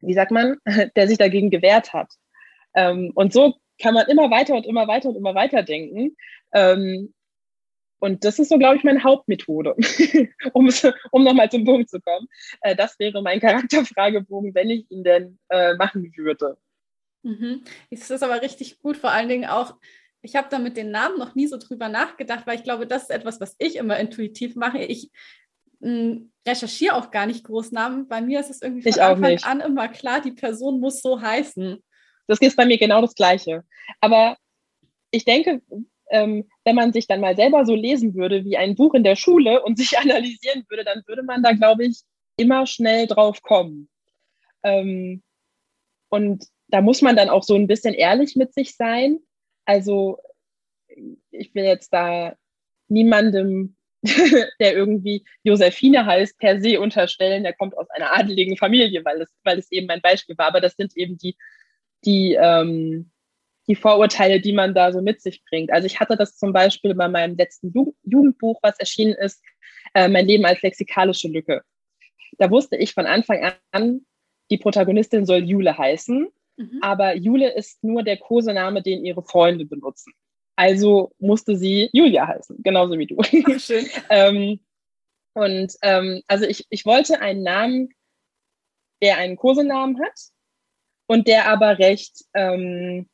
[0.00, 0.56] wie sagt man,
[0.96, 2.12] der sich dagegen gewehrt hat.
[2.74, 6.16] Ähm, und so kann man immer weiter und immer weiter und immer weiter denken.
[6.52, 7.12] Ähm,
[7.98, 9.74] und das ist so, glaube ich, meine Hauptmethode,
[10.52, 10.70] um,
[11.10, 12.26] um nochmal zum Punkt zu kommen.
[12.60, 16.58] Äh, das wäre mein Charakterfragebogen, wenn ich ihn denn äh, machen würde.
[17.22, 17.64] Mhm.
[17.90, 19.76] Das ist aber richtig gut, vor allen Dingen auch,
[20.24, 23.04] ich habe da mit den Namen noch nie so drüber nachgedacht, weil ich glaube, das
[23.04, 24.78] ist etwas, was ich immer intuitiv mache.
[24.78, 25.10] Ich
[25.82, 28.08] hm, recherchiere auch gar nicht Großnamen.
[28.08, 31.82] Bei mir ist es irgendwie von Anfang an immer klar, die Person muss so heißen.
[32.26, 33.64] Das ist bei mir genau das Gleiche.
[34.00, 34.38] Aber
[35.10, 35.60] ich denke,
[36.10, 39.16] ähm, wenn man sich dann mal selber so lesen würde wie ein Buch in der
[39.16, 42.00] Schule und sich analysieren würde, dann würde man da, glaube ich,
[42.38, 43.90] immer schnell drauf kommen.
[44.62, 45.22] Ähm,
[46.08, 49.18] und da muss man dann auch so ein bisschen ehrlich mit sich sein.
[49.64, 50.18] Also
[51.30, 52.36] ich will jetzt da
[52.88, 53.76] niemandem,
[54.60, 59.34] der irgendwie Josephine heißt, per se unterstellen, der kommt aus einer adeligen Familie, weil es,
[59.44, 60.46] weil es eben mein Beispiel war.
[60.46, 61.36] Aber das sind eben die,
[62.04, 63.10] die, ähm,
[63.66, 65.72] die Vorurteile, die man da so mit sich bringt.
[65.72, 67.72] Also ich hatte das zum Beispiel bei meinem letzten
[68.02, 69.42] Jugendbuch, was erschienen ist,
[69.94, 71.62] äh, Mein Leben als lexikalische Lücke.
[72.38, 74.04] Da wusste ich von Anfang an,
[74.50, 76.78] die Protagonistin soll Jule heißen, mhm.
[76.80, 80.12] aber Jule ist nur der Kosename, den ihre Freunde benutzen.
[80.56, 83.16] Also musste sie Julia heißen, genauso wie du.
[83.18, 83.86] Ach, schön.
[84.10, 84.60] ähm,
[85.34, 87.88] und ähm, also ich, ich wollte einen Namen,
[89.02, 90.18] der einen Kosenamen hat
[91.06, 93.08] und der aber recht ähm,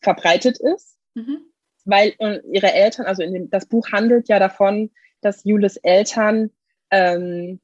[0.00, 1.40] verbreitet ist, mhm.
[1.84, 6.50] weil äh, ihre Eltern, also in dem, das Buch handelt ja davon, dass Jules Eltern
[6.90, 7.60] ähm,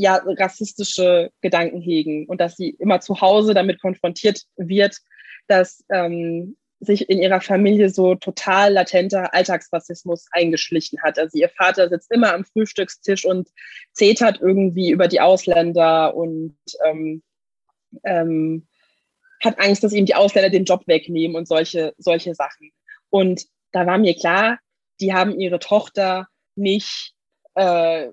[0.00, 4.96] ja rassistische Gedanken hegen und dass sie immer zu Hause damit konfrontiert wird,
[5.46, 11.18] dass ähm, sich in ihrer Familie so total latenter Alltagsrassismus eingeschlichen hat.
[11.18, 13.50] Also ihr Vater sitzt immer am Frühstückstisch und
[13.92, 17.22] zetert irgendwie über die Ausländer und ähm,
[18.04, 18.66] ähm,
[19.42, 22.72] hat Angst, dass ihm die Ausländer den Job wegnehmen und solche, solche Sachen.
[23.10, 24.58] Und da war mir klar,
[25.00, 27.12] die haben ihre Tochter nicht,
[27.54, 28.08] äh,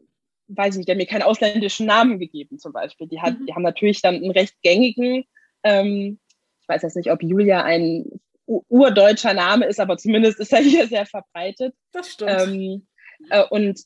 [0.47, 3.07] weiß ich nicht, der mir keinen ausländischen Namen gegeben zum Beispiel.
[3.07, 3.45] Die, hat, mhm.
[3.45, 5.25] die haben natürlich dann einen recht gängigen,
[5.63, 6.19] ähm,
[6.61, 10.87] ich weiß jetzt nicht, ob Julia ein urdeutscher Name ist, aber zumindest ist er hier
[10.87, 11.75] sehr verbreitet.
[11.91, 12.31] Das stimmt.
[12.31, 12.87] Ähm,
[13.29, 13.79] äh, und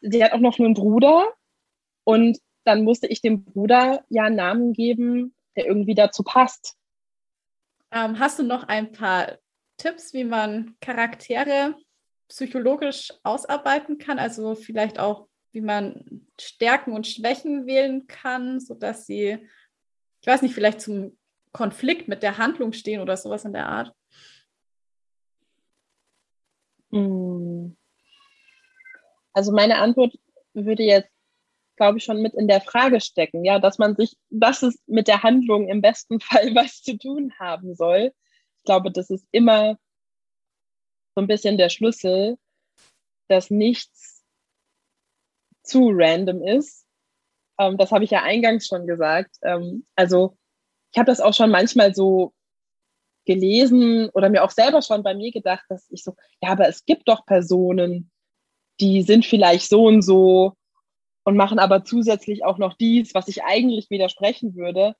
[0.00, 1.32] sie hat auch noch einen Bruder
[2.04, 6.76] und dann musste ich dem Bruder ja einen Namen geben, der irgendwie dazu passt.
[7.90, 9.38] Ähm, hast du noch ein paar
[9.78, 11.74] Tipps, wie man Charaktere
[12.28, 14.18] psychologisch ausarbeiten kann?
[14.18, 15.27] Also vielleicht auch,
[15.58, 19.38] wie man Stärken und Schwächen wählen kann, sodass sie,
[20.20, 21.18] ich weiß nicht, vielleicht zum
[21.50, 23.92] Konflikt mit der Handlung stehen oder sowas in der Art?
[26.92, 27.76] Hm.
[29.32, 30.16] Also meine Antwort
[30.54, 31.10] würde jetzt
[31.76, 35.06] glaube ich, schon mit in der Frage stecken, ja, dass man sich, dass es mit
[35.06, 38.12] der Handlung im besten Fall was zu tun haben soll.
[38.58, 39.78] Ich glaube, das ist immer
[41.14, 42.36] so ein bisschen der Schlüssel,
[43.28, 44.17] dass nichts
[45.68, 46.86] zu random ist.
[47.58, 49.36] Ähm, das habe ich ja eingangs schon gesagt.
[49.42, 50.36] Ähm, also
[50.92, 52.32] ich habe das auch schon manchmal so
[53.26, 56.86] gelesen oder mir auch selber schon bei mir gedacht, dass ich so, ja, aber es
[56.86, 58.10] gibt doch Personen,
[58.80, 60.54] die sind vielleicht so und so
[61.24, 64.96] und machen aber zusätzlich auch noch dies, was ich eigentlich widersprechen würde.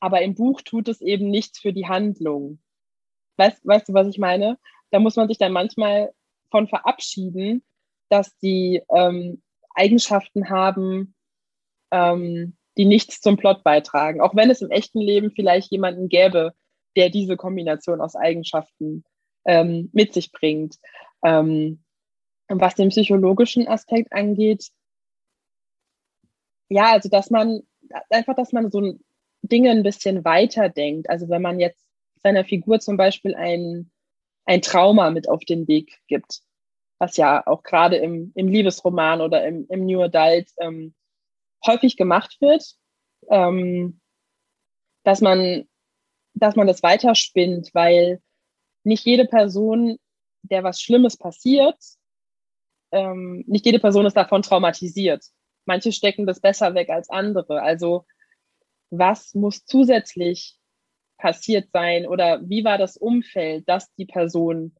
[0.00, 2.60] Aber im Buch tut es eben nichts für die Handlung.
[3.38, 4.58] Weißt, weißt du, was ich meine?
[4.90, 6.12] Da muss man sich dann manchmal
[6.50, 7.64] von verabschieden,
[8.10, 9.42] dass die ähm,
[9.74, 11.14] Eigenschaften haben,
[11.90, 14.20] ähm, die nichts zum Plot beitragen.
[14.20, 16.54] Auch wenn es im echten Leben vielleicht jemanden gäbe,
[16.96, 19.04] der diese Kombination aus Eigenschaften
[19.46, 20.76] ähm, mit sich bringt.
[21.24, 21.82] Ähm,
[22.48, 24.68] was den psychologischen Aspekt angeht,
[26.68, 27.62] ja, also dass man
[28.10, 28.98] einfach, dass man so
[29.42, 31.10] Dinge ein bisschen weiter denkt.
[31.10, 31.84] Also wenn man jetzt
[32.22, 33.90] seiner Figur zum Beispiel ein,
[34.44, 36.40] ein Trauma mit auf den Weg gibt,
[37.02, 40.94] was ja auch gerade im, im Liebesroman oder im, im New Adult ähm,
[41.66, 42.64] häufig gemacht wird,
[43.28, 44.00] ähm,
[45.04, 45.68] dass man,
[46.34, 48.22] dass man das weiterspinnt, weil
[48.84, 49.98] nicht jede Person,
[50.42, 51.78] der was Schlimmes passiert,
[52.90, 55.24] ähm, nicht jede Person ist davon traumatisiert
[55.64, 57.62] manche stecken das besser weg als andere.
[57.62, 58.06] Also
[58.90, 60.58] was muss zusätzlich
[61.18, 64.74] passiert sein oder wie war das Umfeld, dass die Person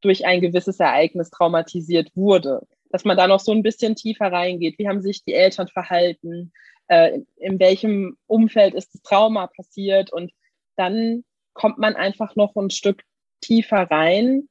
[0.00, 2.66] durch ein gewisses Ereignis traumatisiert wurde?
[2.90, 4.78] Dass man da noch so ein bisschen tiefer reingeht.
[4.78, 6.52] Wie haben sich die Eltern verhalten?
[6.88, 10.12] Äh, in welchem Umfeld ist das Trauma passiert?
[10.12, 10.32] Und
[10.76, 13.02] dann kommt man einfach noch ein Stück
[13.40, 14.48] tiefer rein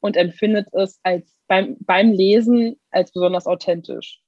[0.00, 4.20] und empfindet es als beim, beim Lesen als besonders authentisch.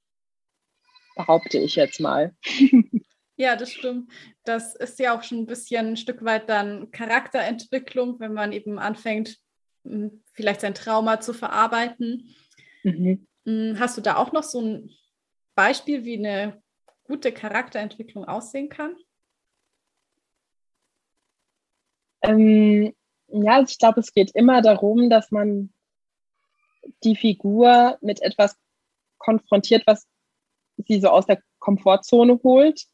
[1.15, 2.35] behaupte ich jetzt mal.
[3.39, 4.11] Ja, das stimmt.
[4.45, 8.79] Das ist ja auch schon ein bisschen ein Stück weit dann Charakterentwicklung, wenn man eben
[8.79, 9.37] anfängt,
[10.33, 12.35] vielleicht sein Trauma zu verarbeiten.
[12.83, 13.27] Mhm.
[13.45, 14.89] Hm, hast du da auch noch so ein
[15.55, 16.61] Beispiel, wie eine
[17.03, 18.95] gute Charakterentwicklung aussehen kann?
[22.21, 22.93] Ähm,
[23.27, 25.73] ja, also ich glaube, es geht immer darum, dass man
[27.03, 28.57] die Figur mit etwas
[29.17, 30.07] konfrontiert, was
[30.87, 32.87] sie so aus der Komfortzone holt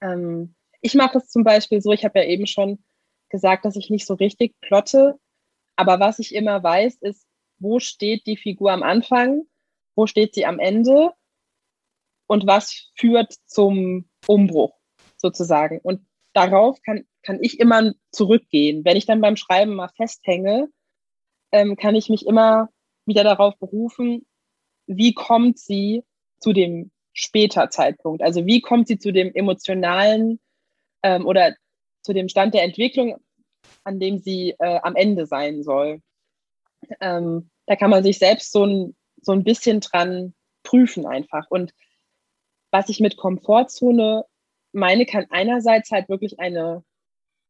[0.00, 2.82] ähm, ich mache es zum Beispiel so, ich habe ja eben schon
[3.28, 5.18] gesagt, dass ich nicht so richtig plotte,
[5.78, 7.24] aber was ich immer weiß, ist,
[7.60, 9.42] wo steht die Figur am Anfang,
[9.94, 11.12] wo steht sie am Ende
[12.26, 14.74] und was führt zum Umbruch
[15.16, 15.78] sozusagen.
[15.80, 18.84] Und darauf kann, kann ich immer zurückgehen.
[18.84, 20.68] Wenn ich dann beim Schreiben mal festhänge,
[21.52, 22.70] ähm, kann ich mich immer
[23.06, 24.26] wieder darauf berufen,
[24.86, 26.02] wie kommt sie
[26.40, 28.20] zu dem später Zeitpunkt?
[28.20, 30.40] Also wie kommt sie zu dem emotionalen
[31.04, 31.54] ähm, oder
[32.02, 33.16] zu dem Stand der Entwicklung,
[33.84, 36.00] an dem sie äh, am Ende sein soll?
[37.00, 41.46] Ähm, da kann man sich selbst so ein, so ein bisschen dran prüfen einfach.
[41.50, 41.72] Und
[42.70, 44.24] was ich mit Komfortzone
[44.72, 46.84] meine, kann einerseits halt wirklich eine,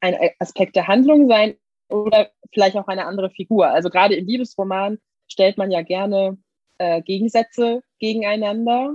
[0.01, 1.57] ein Aspekt der Handlung sein
[1.89, 3.69] oder vielleicht auch eine andere Figur.
[3.69, 6.39] Also gerade im Liebesroman stellt man ja gerne
[6.79, 8.95] äh, Gegensätze gegeneinander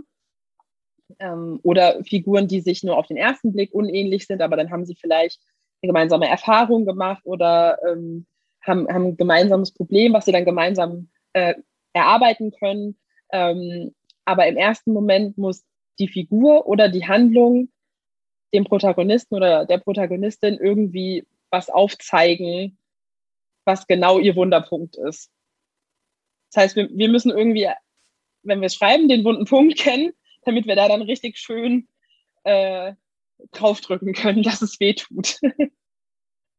[1.19, 4.85] ähm, oder Figuren, die sich nur auf den ersten Blick unähnlich sind, aber dann haben
[4.85, 5.41] sie vielleicht
[5.87, 8.25] gemeinsame Erfahrung gemacht oder ähm,
[8.61, 11.55] haben, haben ein gemeinsames Problem, was sie dann gemeinsam äh,
[11.93, 12.97] erarbeiten können.
[13.31, 13.93] Ähm,
[14.25, 15.63] aber im ersten Moment muss
[15.99, 17.69] die Figur oder die Handlung
[18.53, 22.77] dem Protagonisten oder der Protagonistin irgendwie was aufzeigen,
[23.65, 25.29] was genau ihr Wunderpunkt ist.
[26.51, 27.67] Das heißt, wir, wir müssen irgendwie,
[28.43, 30.13] wenn wir schreiben, den wunden Punkt kennen
[30.45, 31.87] damit wir da dann richtig schön
[32.43, 32.93] äh,
[33.51, 35.39] draufdrücken können, dass es weh tut.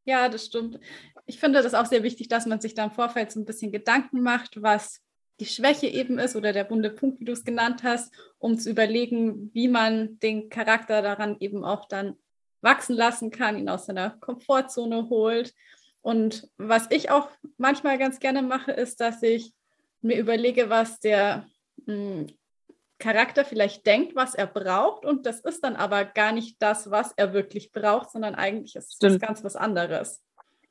[0.06, 0.78] Ja, das stimmt.
[1.24, 3.72] Ich finde das auch sehr wichtig, dass man sich da im Vorfeld so ein bisschen
[3.72, 5.00] Gedanken macht, was
[5.40, 8.70] die Schwäche eben ist oder der bunte Punkt, wie du es genannt hast, um zu
[8.70, 12.16] überlegen, wie man den Charakter daran eben auch dann
[12.60, 15.54] wachsen lassen kann, ihn aus seiner Komfortzone holt.
[16.02, 19.52] Und was ich auch manchmal ganz gerne mache, ist, dass ich
[20.02, 21.46] mir überlege, was der
[21.86, 22.26] hm,
[22.98, 27.12] Charakter vielleicht denkt, was er braucht und das ist dann aber gar nicht das, was
[27.16, 30.22] er wirklich braucht, sondern eigentlich ist es ganz was anderes.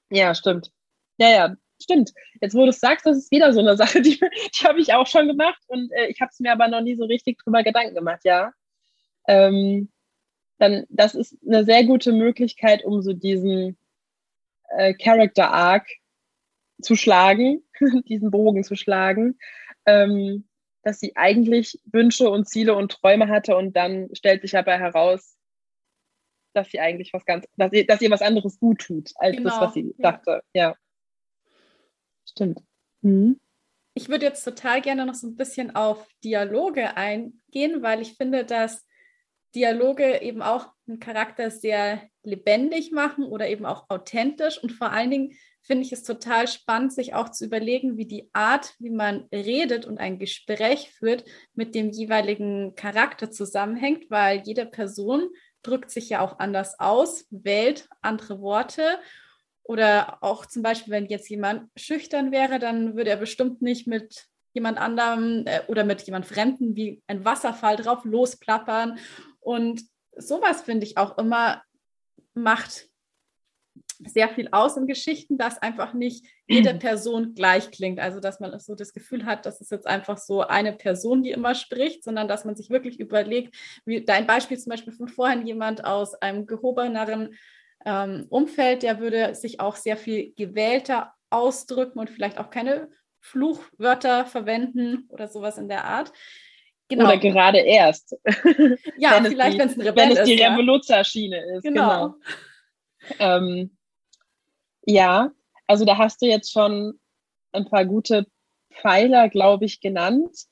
[0.10, 0.72] Ja, stimmt.
[1.18, 2.14] Ja, ja, stimmt.
[2.42, 4.94] Jetzt, wo du es sagst, das ist wieder so eine Sache, die, die habe ich
[4.94, 7.64] auch schon gemacht und äh, ich habe es mir aber noch nie so richtig drüber
[7.64, 8.54] Gedanken gemacht, ja.
[9.28, 9.90] Ähm,
[10.60, 13.78] dann, das ist eine sehr gute Möglichkeit, um so diesen
[14.70, 15.88] äh, Character Arc
[16.82, 17.64] zu schlagen,
[18.08, 19.38] diesen Bogen zu schlagen.
[19.86, 20.46] Ähm,
[20.84, 25.38] dass sie eigentlich Wünsche und Ziele und Träume hatte und dann stellt sich aber heraus,
[26.54, 29.50] dass sie eigentlich was ganz, dass ihr, dass ihr was anderes gut tut, als genau.
[29.50, 30.12] das, was sie ja.
[30.12, 30.44] dachte.
[30.54, 30.76] Ja.
[32.30, 32.62] Stimmt.
[33.02, 33.40] Mhm.
[33.96, 38.44] Ich würde jetzt total gerne noch so ein bisschen auf Dialoge eingehen, weil ich finde,
[38.44, 38.86] dass
[39.56, 45.12] Dialoge eben auch einen Charakter sehr lebendig machen oder eben auch authentisch und vor allen
[45.12, 49.28] Dingen finde ich es total spannend, sich auch zu überlegen, wie die Art, wie man
[49.34, 55.30] redet und ein Gespräch führt, mit dem jeweiligen Charakter zusammenhängt, weil jede Person
[55.62, 58.84] drückt sich ja auch anders aus, wählt andere Worte.
[59.64, 64.26] Oder auch zum Beispiel, wenn jetzt jemand schüchtern wäre, dann würde er bestimmt nicht mit
[64.52, 69.00] jemand anderem äh, oder mit jemand Fremden wie ein Wasserfall drauf losplappern.
[69.44, 69.84] Und
[70.16, 71.62] sowas finde ich auch immer
[72.34, 72.90] macht
[74.06, 78.00] sehr viel aus in Geschichten, dass einfach nicht jede Person gleich klingt.
[78.00, 81.32] Also, dass man so das Gefühl hat, das ist jetzt einfach so eine Person, die
[81.32, 85.46] immer spricht, sondern dass man sich wirklich überlegt, wie dein Beispiel zum Beispiel von vorhin,
[85.46, 87.36] jemand aus einem gehobeneren
[87.86, 94.26] ähm, Umfeld, der würde sich auch sehr viel gewählter ausdrücken und vielleicht auch keine Fluchwörter
[94.26, 96.12] verwenden oder sowas in der Art.
[96.94, 97.06] Genau.
[97.06, 98.16] Oder gerade erst.
[98.98, 100.18] Ja, wenn vielleicht, wenn es ein Rebell ist.
[100.18, 100.52] Wenn es die ja.
[100.52, 101.64] Revoluzerschiene ist.
[101.64, 102.16] Genau.
[103.10, 103.38] genau.
[103.38, 103.78] Ähm,
[104.86, 105.32] ja,
[105.66, 107.00] also da hast du jetzt schon
[107.52, 108.28] ein paar gute
[108.72, 110.46] Pfeiler, glaube ich, genannt.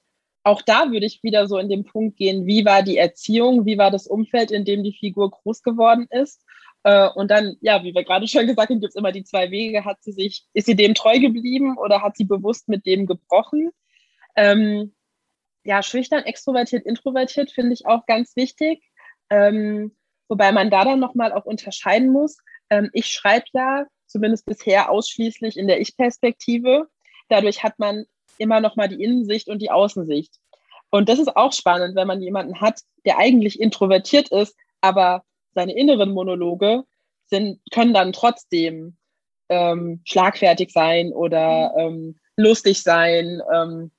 [0.43, 3.77] Auch da würde ich wieder so in den Punkt gehen, wie war die Erziehung, wie
[3.77, 6.43] war das Umfeld, in dem die Figur groß geworden ist.
[6.83, 9.51] Äh, und dann, ja, wie wir gerade schon gesagt haben, gibt es immer die zwei
[9.51, 9.85] Wege.
[9.85, 13.69] Hat sie sich, ist sie dem treu geblieben oder hat sie bewusst mit dem gebrochen?
[14.35, 14.95] Ähm,
[15.63, 18.83] ja, schüchtern, extrovertiert, introvertiert finde ich auch ganz wichtig.
[19.29, 19.95] Ähm,
[20.27, 22.37] wobei man da dann nochmal auch unterscheiden muss.
[22.69, 26.87] Ähm, ich schreibe ja zumindest bisher ausschließlich in der Ich-Perspektive.
[27.29, 28.05] Dadurch hat man
[28.37, 30.33] immer noch mal die Innensicht und die Außensicht.
[30.89, 35.75] Und das ist auch spannend, wenn man jemanden hat, der eigentlich introvertiert ist, aber seine
[35.75, 36.83] inneren Monologe
[37.27, 38.97] sind, können dann trotzdem
[39.49, 43.41] ähm, schlagfertig sein oder ähm, lustig sein.
[43.53, 43.91] Ähm,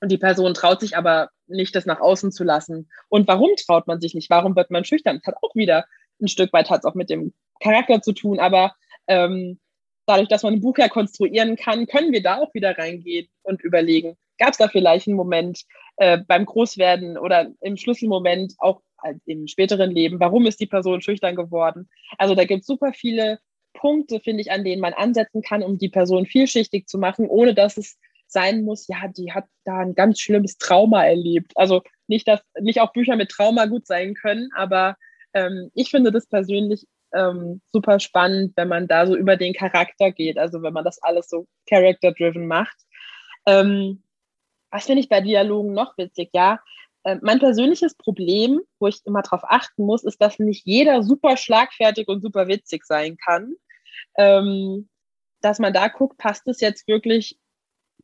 [0.00, 2.90] und die Person traut sich aber nicht, das nach außen zu lassen.
[3.08, 4.30] Und warum traut man sich nicht?
[4.30, 5.18] Warum wird man schüchtern?
[5.18, 5.86] Das hat auch wieder
[6.20, 8.74] ein Stück weit hat es auch mit dem Charakter zu tun, aber
[9.06, 9.58] ähm,
[10.06, 13.62] dadurch, dass man ein Buch ja konstruieren kann, können wir da auch wieder reingehen und
[13.62, 15.64] überlegen, gab es da vielleicht einen Moment
[15.96, 18.82] äh, beim Großwerden oder im Schlüsselmoment auch
[19.26, 21.88] im späteren Leben, warum ist die Person schüchtern geworden?
[22.16, 23.38] Also da gibt es super viele
[23.72, 27.54] Punkte, finde ich, an denen man ansetzen kann, um die Person vielschichtig zu machen, ohne
[27.54, 27.96] dass es
[28.30, 31.52] sein muss, ja, die hat da ein ganz schlimmes Trauma erlebt.
[31.56, 34.96] Also nicht, dass nicht auch Bücher mit Trauma gut sein können, aber
[35.34, 40.12] ähm, ich finde das persönlich ähm, super spannend, wenn man da so über den Charakter
[40.12, 42.76] geht, also wenn man das alles so character-driven macht.
[43.46, 44.02] Ähm,
[44.70, 46.30] was finde ich bei Dialogen noch witzig?
[46.34, 46.60] Ja,
[47.04, 51.36] äh, mein persönliches Problem, wo ich immer drauf achten muss, ist, dass nicht jeder super
[51.36, 53.54] schlagfertig und super witzig sein kann.
[54.16, 54.88] Ähm,
[55.40, 57.38] dass man da guckt, passt es jetzt wirklich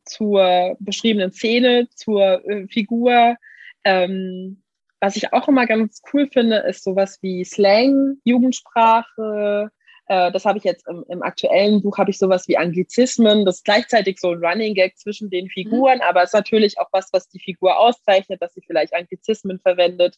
[0.05, 3.35] zur beschriebenen Szene, zur äh, Figur.
[3.83, 4.61] Ähm,
[4.99, 9.69] was ich auch immer ganz cool finde, ist sowas wie Slang, Jugendsprache.
[10.07, 13.45] Äh, das habe ich jetzt im, im, aktuellen Buch, habe ich sowas wie Anglizismen.
[13.45, 16.03] Das ist gleichzeitig so ein Running Gag zwischen den Figuren, mhm.
[16.03, 20.17] aber es ist natürlich auch was, was die Figur auszeichnet, dass sie vielleicht Anglizismen verwendet.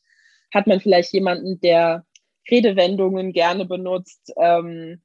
[0.54, 2.06] Hat man vielleicht jemanden, der
[2.50, 4.32] Redewendungen gerne benutzt.
[4.39, 5.02] Ähm,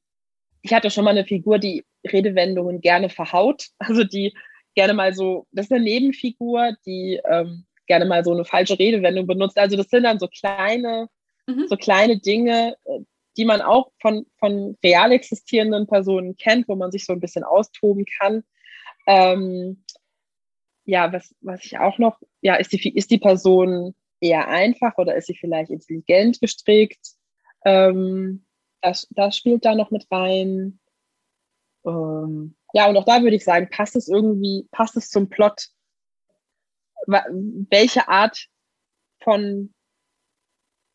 [0.63, 4.35] ich hatte schon mal eine Figur, die Redewendungen gerne verhaut, also die
[4.75, 9.27] gerne mal so, das ist eine Nebenfigur, die ähm, gerne mal so eine falsche Redewendung
[9.27, 9.59] benutzt.
[9.59, 11.09] Also das sind dann so kleine,
[11.47, 11.67] mhm.
[11.69, 13.01] so kleine Dinge, äh,
[13.37, 17.45] die man auch von, von real existierenden Personen kennt, wo man sich so ein bisschen
[17.45, 18.45] austoben kann.
[19.07, 19.85] Ähm,
[20.85, 25.17] ja, was, was ich auch noch, ja, ist die, ist die Person eher einfach oder
[25.17, 27.15] ist sie vielleicht intelligent gestrickt?
[27.65, 28.45] Ähm,
[28.81, 30.81] das, das spielt da noch mit rein.
[31.87, 35.69] Ähm, ja, und auch da würde ich sagen, passt es irgendwie, passt es zum Plot?
[37.07, 38.47] Welche Art
[39.23, 39.75] von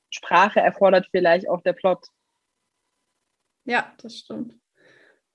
[0.09, 2.05] Sprache erfordert vielleicht auch der Plot?
[3.65, 4.55] Ja, das stimmt.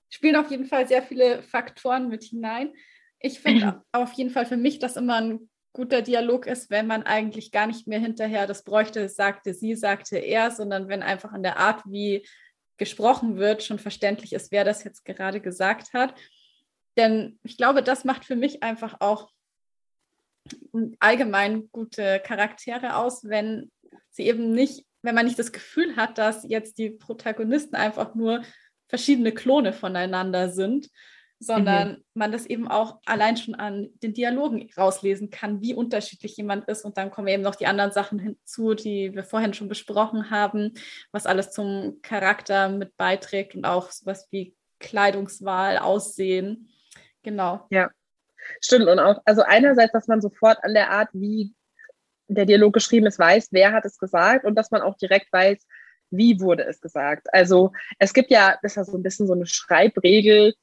[0.09, 2.73] Spielen auf jeden Fall sehr viele Faktoren mit hinein.
[3.19, 7.03] Ich finde auf jeden Fall für mich, dass immer ein guter Dialog ist, wenn man
[7.03, 11.43] eigentlich gar nicht mehr hinterher das bräuchte, sagte sie, sagte er, sondern wenn einfach an
[11.43, 12.25] der Art, wie
[12.77, 16.15] gesprochen wird, schon verständlich ist, wer das jetzt gerade gesagt hat.
[16.97, 19.31] Denn ich glaube, das macht für mich einfach auch
[20.99, 23.71] allgemein gute Charaktere aus, wenn
[24.09, 28.43] sie eben nicht, wenn man nicht das Gefühl hat, dass jetzt die Protagonisten einfach nur
[28.87, 30.89] verschiedene Klone voneinander sind,
[31.43, 32.03] sondern mhm.
[32.13, 36.85] man das eben auch allein schon an den Dialogen rauslesen kann, wie unterschiedlich jemand ist.
[36.85, 40.73] Und dann kommen eben noch die anderen Sachen hinzu, die wir vorhin schon besprochen haben,
[41.11, 46.69] was alles zum Charakter mit beiträgt und auch sowas wie Kleidungswahl, Aussehen.
[47.23, 47.65] Genau.
[47.69, 47.89] Ja,
[48.61, 48.87] stimmt.
[48.87, 51.53] Und auch, also einerseits, dass man sofort an der Art, wie
[52.27, 55.65] der Dialog geschrieben ist, weiß, wer hat es gesagt und dass man auch direkt weiß,
[56.09, 57.27] wie wurde es gesagt.
[57.33, 60.53] Also es gibt ja, das ist ja so ein bisschen so eine Schreibregel,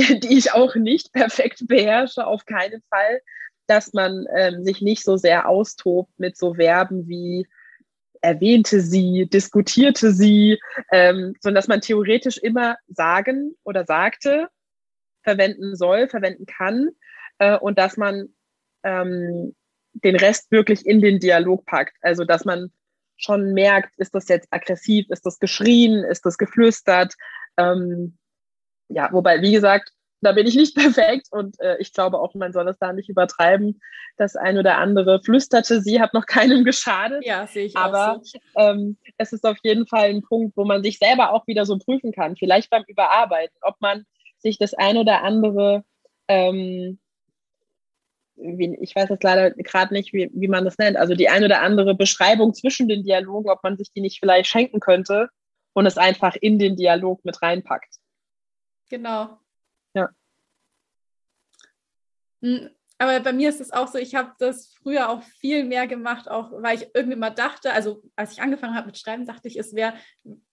[0.22, 3.20] die ich auch nicht perfekt beherrsche, auf keinen Fall,
[3.66, 7.46] dass man ähm, sich nicht so sehr austobt mit so Verben wie
[8.22, 10.58] erwähnte sie, diskutierte sie,
[10.92, 14.48] ähm, sondern dass man theoretisch immer sagen oder sagte
[15.22, 16.90] verwenden soll, verwenden kann
[17.38, 18.28] äh, und dass man
[18.82, 19.54] ähm,
[19.92, 21.96] den Rest wirklich in den Dialog packt.
[22.02, 22.70] Also dass man
[23.16, 27.14] schon merkt, ist das jetzt aggressiv, ist das geschrien, ist das geflüstert,
[27.56, 28.18] ähm,
[28.90, 32.52] ja, wobei, wie gesagt, da bin ich nicht perfekt und äh, ich glaube auch, man
[32.52, 33.80] soll es da nicht übertreiben.
[34.16, 37.24] Das ein oder andere flüsterte, sie hat noch keinem geschadet.
[37.24, 38.38] Ja, sehe ich Aber auch so.
[38.56, 41.78] ähm, es ist auf jeden Fall ein Punkt, wo man sich selber auch wieder so
[41.78, 44.04] prüfen kann, vielleicht beim Überarbeiten, ob man
[44.38, 45.84] sich das ein oder andere,
[46.28, 46.98] ähm,
[48.36, 51.44] wie, ich weiß jetzt leider gerade nicht, wie, wie man das nennt, also die ein
[51.44, 55.28] oder andere Beschreibung zwischen den Dialogen, ob man sich die nicht vielleicht schenken könnte
[55.74, 57.99] und es einfach in den Dialog mit reinpackt.
[58.90, 59.38] Genau.
[59.94, 60.10] Ja.
[62.42, 65.86] Hm, aber bei mir ist es auch so, ich habe das früher auch viel mehr
[65.86, 69.48] gemacht, auch weil ich irgendwie mal dachte, also als ich angefangen habe mit Schreiben, dachte
[69.48, 69.94] ich, es wäre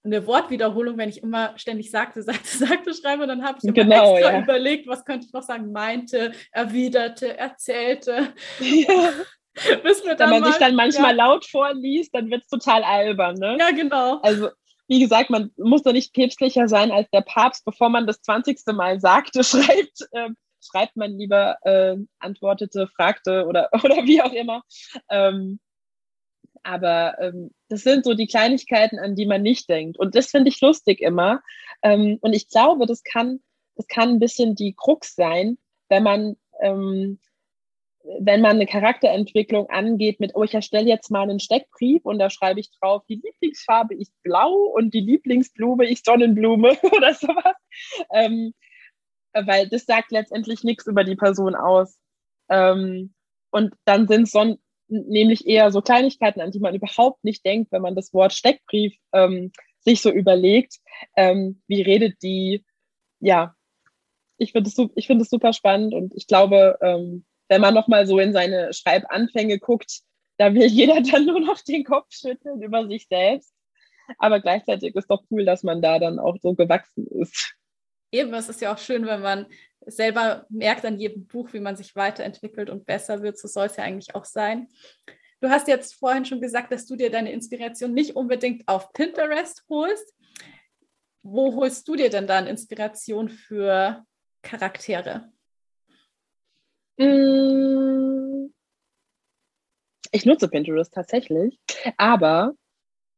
[0.05, 3.23] eine Wortwiederholung, wenn ich immer ständig sagte, sagte, sagte, schreibe.
[3.23, 4.41] Und dann habe ich genau, extra ja.
[4.41, 8.33] überlegt, was könnte ich noch sagen, meinte, erwiderte, erzählte.
[8.59, 9.09] Ja.
[9.83, 11.25] Wenn man mal, sich dann manchmal ja.
[11.25, 13.35] laut vorliest, dann wird es total albern.
[13.39, 13.57] Ne?
[13.59, 14.21] Ja, genau.
[14.21, 14.51] Also
[14.87, 18.59] wie gesagt, man muss da nicht päpstlicher sein als der Papst, bevor man das 20.
[18.73, 20.29] Mal sagte, schreibt, äh,
[20.63, 24.63] schreibt man lieber, äh, antwortete, fragte oder, oder wie auch immer.
[25.09, 25.59] Ähm,
[26.63, 29.97] aber ähm, das sind so die Kleinigkeiten, an die man nicht denkt.
[29.97, 31.41] Und das finde ich lustig immer.
[31.81, 33.39] Ähm, und ich glaube, das kann,
[33.75, 35.57] das kann ein bisschen die Krux sein,
[35.89, 37.19] wenn man, ähm,
[38.19, 42.29] wenn man eine Charakterentwicklung angeht mit, oh, ich erstelle jetzt mal einen Steckbrief und da
[42.29, 47.55] schreibe ich drauf, die Lieblingsfarbe ist blau und die Lieblingsblume ist Sonnenblume oder sowas.
[48.13, 48.53] Ähm,
[49.33, 51.97] weil das sagt letztendlich nichts über die Person aus.
[52.49, 53.13] Ähm,
[53.51, 57.81] und dann sind son nämlich eher so Kleinigkeiten, an die man überhaupt nicht denkt, wenn
[57.81, 60.77] man das Wort Steckbrief ähm, sich so überlegt.
[61.15, 62.63] Ähm, wie redet die?
[63.19, 63.53] Ja,
[64.37, 67.87] ich finde es ich finde es super spannend und ich glaube, ähm, wenn man noch
[67.87, 70.01] mal so in seine Schreibanfänge guckt,
[70.37, 73.53] da will jeder dann nur noch den Kopf schütteln über sich selbst.
[74.19, 77.55] Aber gleichzeitig ist doch cool, dass man da dann auch so gewachsen ist.
[78.11, 79.47] Eben, es ist ja auch schön, wenn man
[79.85, 83.37] selber merkt an jedem Buch, wie man sich weiterentwickelt und besser wird.
[83.37, 84.69] So soll es ja eigentlich auch sein.
[85.41, 89.63] Du hast jetzt vorhin schon gesagt, dass du dir deine Inspiration nicht unbedingt auf Pinterest
[89.69, 90.15] holst.
[91.21, 94.05] Wo holst du dir denn dann Inspiration für
[94.41, 95.31] Charaktere?
[96.97, 98.49] Mm.
[100.11, 101.59] Ich nutze Pinterest tatsächlich,
[101.97, 102.53] aber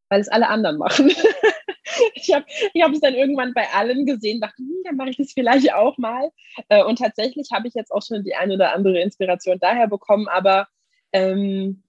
[0.09, 1.09] weil es alle anderen machen.
[2.15, 5.17] ich habe ich hab es dann irgendwann bei allen gesehen, dachte, hm, dann mache ich
[5.17, 6.31] das vielleicht auch mal.
[6.69, 10.27] Äh, und tatsächlich habe ich jetzt auch schon die eine oder andere Inspiration daher bekommen,
[10.27, 10.67] aber
[11.13, 11.83] ähm,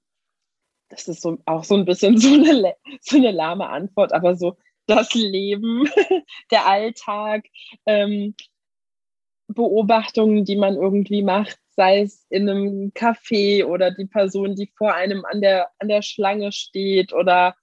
[0.89, 4.57] das ist so, auch so ein bisschen so eine, so eine lahme Antwort, aber so
[4.87, 5.89] das Leben,
[6.51, 7.47] der Alltag,
[7.87, 8.35] ähm,
[9.49, 14.93] Beobachtungen, die man irgendwie macht, sei es in einem Café oder die Person, die vor
[14.93, 17.55] einem an der, an der Schlange steht oder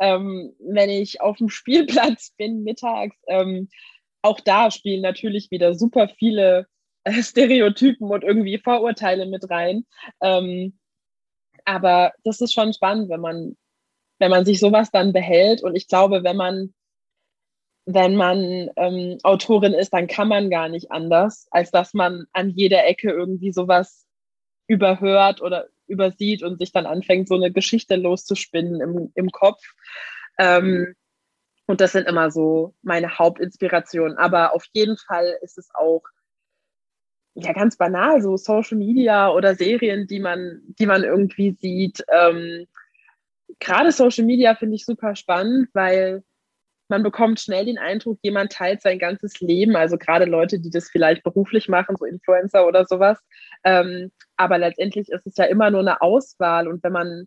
[0.00, 3.14] ähm, wenn ich auf dem Spielplatz bin mittags.
[3.28, 3.68] Ähm,
[4.22, 6.66] auch da spielen natürlich wieder super viele
[7.04, 9.86] äh, Stereotypen und irgendwie Vorurteile mit rein.
[10.20, 10.76] Ähm,
[11.64, 13.56] aber das ist schon spannend, wenn man,
[14.18, 15.62] wenn man sich sowas dann behält.
[15.62, 16.74] Und ich glaube, wenn man,
[17.86, 22.50] wenn man ähm, Autorin ist, dann kann man gar nicht anders, als dass man an
[22.50, 24.06] jeder Ecke irgendwie sowas
[24.66, 29.60] überhört oder übersieht und sich dann anfängt, so eine Geschichte loszuspinnen im, im Kopf.
[30.38, 30.94] Ähm,
[31.66, 34.16] und das sind immer so meine Hauptinspirationen.
[34.16, 36.02] Aber auf jeden Fall ist es auch
[37.34, 42.04] ja ganz banal, so Social Media oder Serien, die man, die man irgendwie sieht.
[42.12, 42.66] Ähm,
[43.58, 46.22] Gerade Social Media finde ich super spannend, weil
[46.90, 50.90] man bekommt schnell den Eindruck, jemand teilt sein ganzes Leben, also gerade Leute, die das
[50.90, 53.18] vielleicht beruflich machen, so Influencer oder sowas.
[53.64, 57.26] Ähm, aber letztendlich ist es ja immer nur eine Auswahl und wenn man,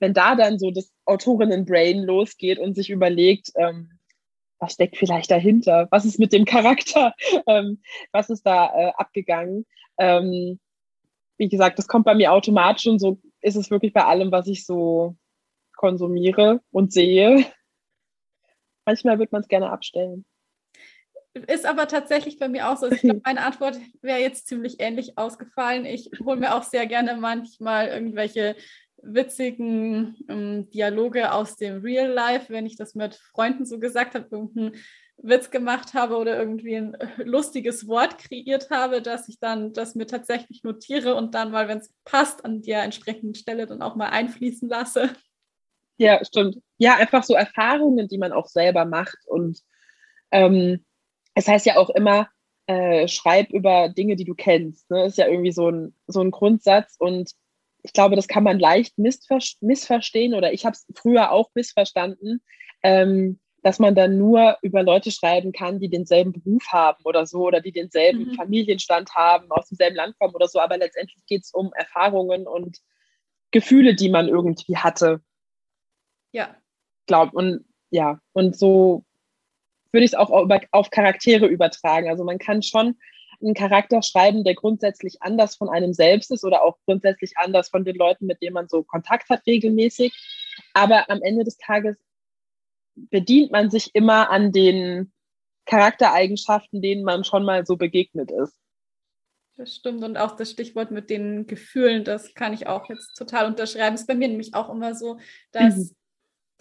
[0.00, 3.90] wenn da dann so das Autorinnen-Brain losgeht und sich überlegt, ähm,
[4.58, 5.88] was steckt vielleicht dahinter?
[5.90, 7.14] Was ist mit dem Charakter?
[7.46, 9.66] Ähm, was ist da äh, abgegangen?
[9.98, 10.60] Ähm,
[11.36, 14.46] wie gesagt, das kommt bei mir automatisch und so ist es wirklich bei allem, was
[14.46, 15.16] ich so
[15.76, 17.44] konsumiere und sehe.
[18.84, 20.24] Manchmal wird man es gerne abstellen.
[21.34, 22.90] Ist aber tatsächlich bei mir auch so.
[22.90, 25.86] Ich glaube, meine Antwort wäre jetzt ziemlich ähnlich ausgefallen.
[25.86, 28.56] Ich hole mir auch sehr gerne manchmal irgendwelche
[29.02, 34.28] witzigen ähm, Dialoge aus dem Real Life, wenn ich das mit Freunden so gesagt habe,
[34.30, 34.74] irgendeinen
[35.16, 40.06] Witz gemacht habe oder irgendwie ein lustiges Wort kreiert habe, dass ich dann das mir
[40.06, 44.08] tatsächlich notiere und dann mal, wenn es passt, an der entsprechenden Stelle dann auch mal
[44.08, 45.10] einfließen lasse.
[46.02, 46.58] Ja, stimmt.
[46.78, 49.18] Ja, einfach so Erfahrungen, die man auch selber macht.
[49.26, 49.60] Und
[50.32, 50.84] ähm,
[51.34, 52.28] es heißt ja auch immer,
[52.66, 54.90] äh, schreib über Dinge, die du kennst.
[54.90, 55.06] Ne?
[55.06, 56.96] Ist ja irgendwie so ein, so ein Grundsatz.
[56.98, 57.30] Und
[57.84, 62.42] ich glaube, das kann man leicht missver missverstehen oder ich habe es früher auch missverstanden,
[62.82, 67.46] ähm, dass man dann nur über Leute schreiben kann, die denselben Beruf haben oder so
[67.46, 68.34] oder die denselben mhm.
[68.34, 70.58] Familienstand haben, aus demselben Land kommen oder so.
[70.58, 72.78] Aber letztendlich geht es um Erfahrungen und
[73.52, 75.20] Gefühle, die man irgendwie hatte.
[76.32, 76.56] Ja.
[77.06, 79.04] Glaub, und ja, und so
[79.92, 80.30] würde ich es auch
[80.70, 82.08] auf Charaktere übertragen.
[82.08, 82.96] Also man kann schon
[83.42, 87.84] einen Charakter schreiben, der grundsätzlich anders von einem selbst ist oder auch grundsätzlich anders von
[87.84, 90.12] den Leuten, mit denen man so Kontakt hat regelmäßig.
[90.72, 91.96] Aber am Ende des Tages
[92.94, 95.12] bedient man sich immer an den
[95.66, 98.56] Charaktereigenschaften, denen man schon mal so begegnet ist.
[99.56, 100.02] Das stimmt.
[100.02, 103.94] Und auch das Stichwort mit den Gefühlen, das kann ich auch jetzt total unterschreiben.
[103.94, 105.18] Ist bei mir nämlich auch immer so,
[105.50, 105.90] dass mhm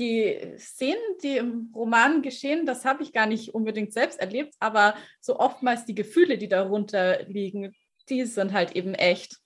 [0.01, 4.95] die Szenen, die im Roman geschehen, das habe ich gar nicht unbedingt selbst erlebt, aber
[5.19, 7.75] so oftmals die Gefühle, die darunter liegen,
[8.09, 9.37] die sind halt eben echt.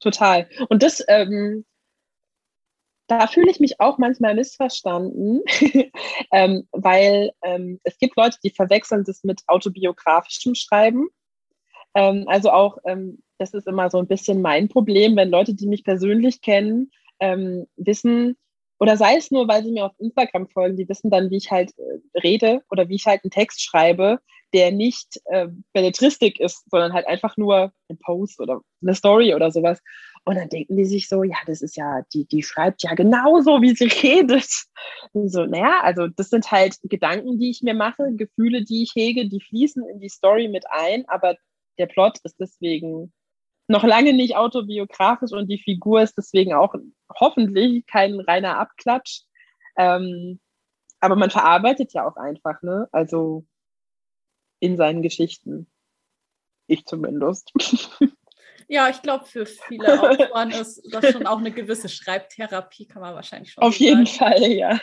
[0.00, 0.48] Total.
[0.68, 1.64] Und das, ähm,
[3.06, 5.42] da fühle ich mich auch manchmal missverstanden,
[6.32, 11.08] ähm, weil ähm, es gibt Leute, die verwechseln das mit autobiografischem Schreiben.
[11.94, 15.68] Ähm, also auch, ähm, das ist immer so ein bisschen mein Problem, wenn Leute, die
[15.68, 16.90] mich persönlich kennen,
[17.20, 18.36] ähm, wissen,
[18.80, 21.50] oder sei es nur, weil sie mir auf Instagram folgen, die wissen dann, wie ich
[21.50, 24.20] halt äh, rede oder wie ich halt einen Text schreibe,
[24.54, 29.50] der nicht äh, Belletristik ist, sondern halt einfach nur ein Post oder eine Story oder
[29.52, 29.80] sowas.
[30.24, 33.60] Und dann denken die sich so, ja, das ist ja, die, die schreibt ja genauso,
[33.60, 34.48] wie sie redet.
[35.12, 38.92] Und so, naja, also das sind halt Gedanken, die ich mir mache, Gefühle, die ich
[38.94, 41.36] hege, die fließen in die Story mit ein, aber
[41.78, 43.12] der Plot ist deswegen
[43.70, 46.74] noch lange nicht autobiografisch und die Figur ist deswegen auch
[47.14, 49.22] hoffentlich kein reiner Abklatsch.
[49.76, 50.40] Ähm,
[50.98, 52.88] aber man verarbeitet ja auch einfach, ne?
[52.90, 53.46] Also
[54.58, 55.70] in seinen Geschichten.
[56.66, 57.52] Ich zumindest.
[58.72, 63.16] Ja, ich glaube, für viele Autoren ist das schon auch eine gewisse Schreibtherapie, kann man
[63.16, 64.78] wahrscheinlich schon Auf jeden Fall, ja.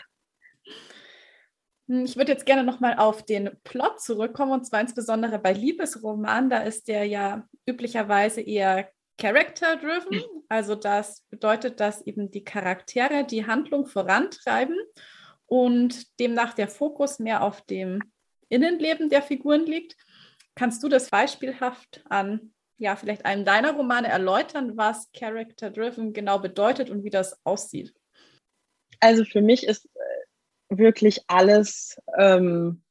[1.88, 6.50] Hm, ich würde jetzt gerne nochmal auf den Plot zurückkommen und zwar insbesondere bei Liebesromanen.
[6.50, 10.22] Da ist der ja üblicherweise eher character-driven.
[10.50, 14.78] Also das bedeutet, dass eben die Charaktere die Handlung vorantreiben
[15.46, 18.02] und demnach der Fokus mehr auf dem
[18.50, 19.98] Innenleben der Figuren liegt.
[20.56, 26.90] Kannst du das beispielhaft an ja, vielleicht einem deiner Romane erläutern, was Character-Driven genau bedeutet
[26.90, 27.94] und wie das aussieht?
[29.00, 29.90] Also für mich ist
[30.70, 32.84] wirklich alles ähm,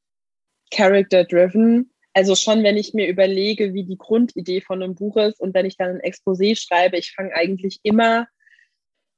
[0.71, 1.93] Character-Driven.
[2.13, 5.65] Also schon, wenn ich mir überlege, wie die Grundidee von einem Buch ist und wenn
[5.65, 8.27] ich dann ein Exposé schreibe, ich fange eigentlich immer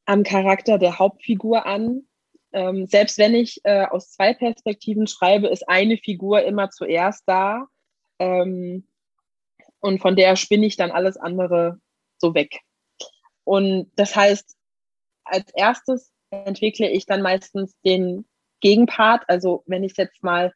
[0.05, 2.07] am Charakter der Hauptfigur an.
[2.51, 7.67] Ähm, selbst wenn ich äh, aus zwei Perspektiven schreibe, ist eine Figur immer zuerst da.
[8.17, 8.87] Ähm,
[9.79, 11.79] und von der spinne ich dann alles andere
[12.17, 12.59] so weg.
[13.45, 14.57] Und das heißt,
[15.23, 18.25] als erstes entwickle ich dann meistens den
[18.61, 19.23] Gegenpart.
[19.27, 20.53] Also wenn ich jetzt mal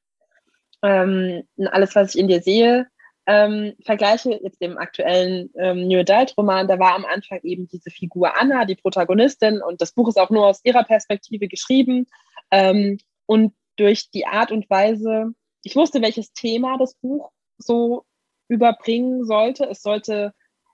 [0.82, 2.88] ähm, alles, was ich in dir sehe,
[3.26, 7.90] ähm, vergleiche jetzt dem aktuellen ähm, New Adult Roman, da war am Anfang eben diese
[7.90, 12.08] Figur Anna, die Protagonistin, und das Buch ist auch nur aus ihrer Perspektive geschrieben.
[12.52, 15.34] Ähm, und durch die Art und Weise,
[15.64, 18.04] ich wusste, welches Thema das Buch so
[18.50, 19.66] überbringen sollte.
[19.66, 20.34] Es sollte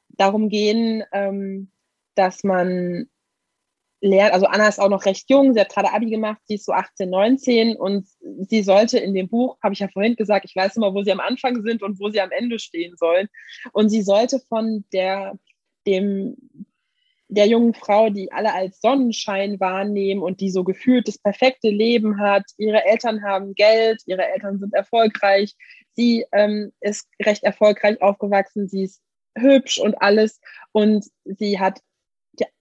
[0.10, 1.72] darum gehen, ähm,
[2.16, 3.10] dass man
[4.02, 6.66] lernt, also Anna ist auch noch recht jung, sie hat gerade Abi gemacht, sie ist
[6.66, 8.08] so 18, 19 und
[8.48, 11.12] sie sollte in dem Buch, habe ich ja vorhin gesagt, ich weiß immer, wo sie
[11.12, 13.28] am Anfang sind und wo sie am Ende stehen sollen.
[13.74, 15.38] Und sie sollte von der,
[15.86, 16.38] dem,
[17.28, 22.20] der jungen Frau, die alle als Sonnenschein wahrnehmen und die so gefühlt das perfekte Leben
[22.20, 22.44] hat.
[22.58, 25.56] Ihre Eltern haben Geld, ihre Eltern sind erfolgreich,
[25.92, 29.02] sie ähm, ist recht erfolgreich aufgewachsen, sie ist
[29.38, 30.40] hübsch und alles
[30.72, 31.80] und sie hat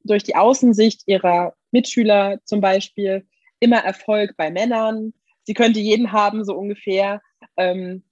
[0.05, 3.27] durch die Außensicht ihrer Mitschüler zum Beispiel
[3.61, 5.13] immer Erfolg bei Männern.
[5.45, 7.21] Sie könnte jeden haben, so ungefähr.
[7.57, 8.05] Ähm,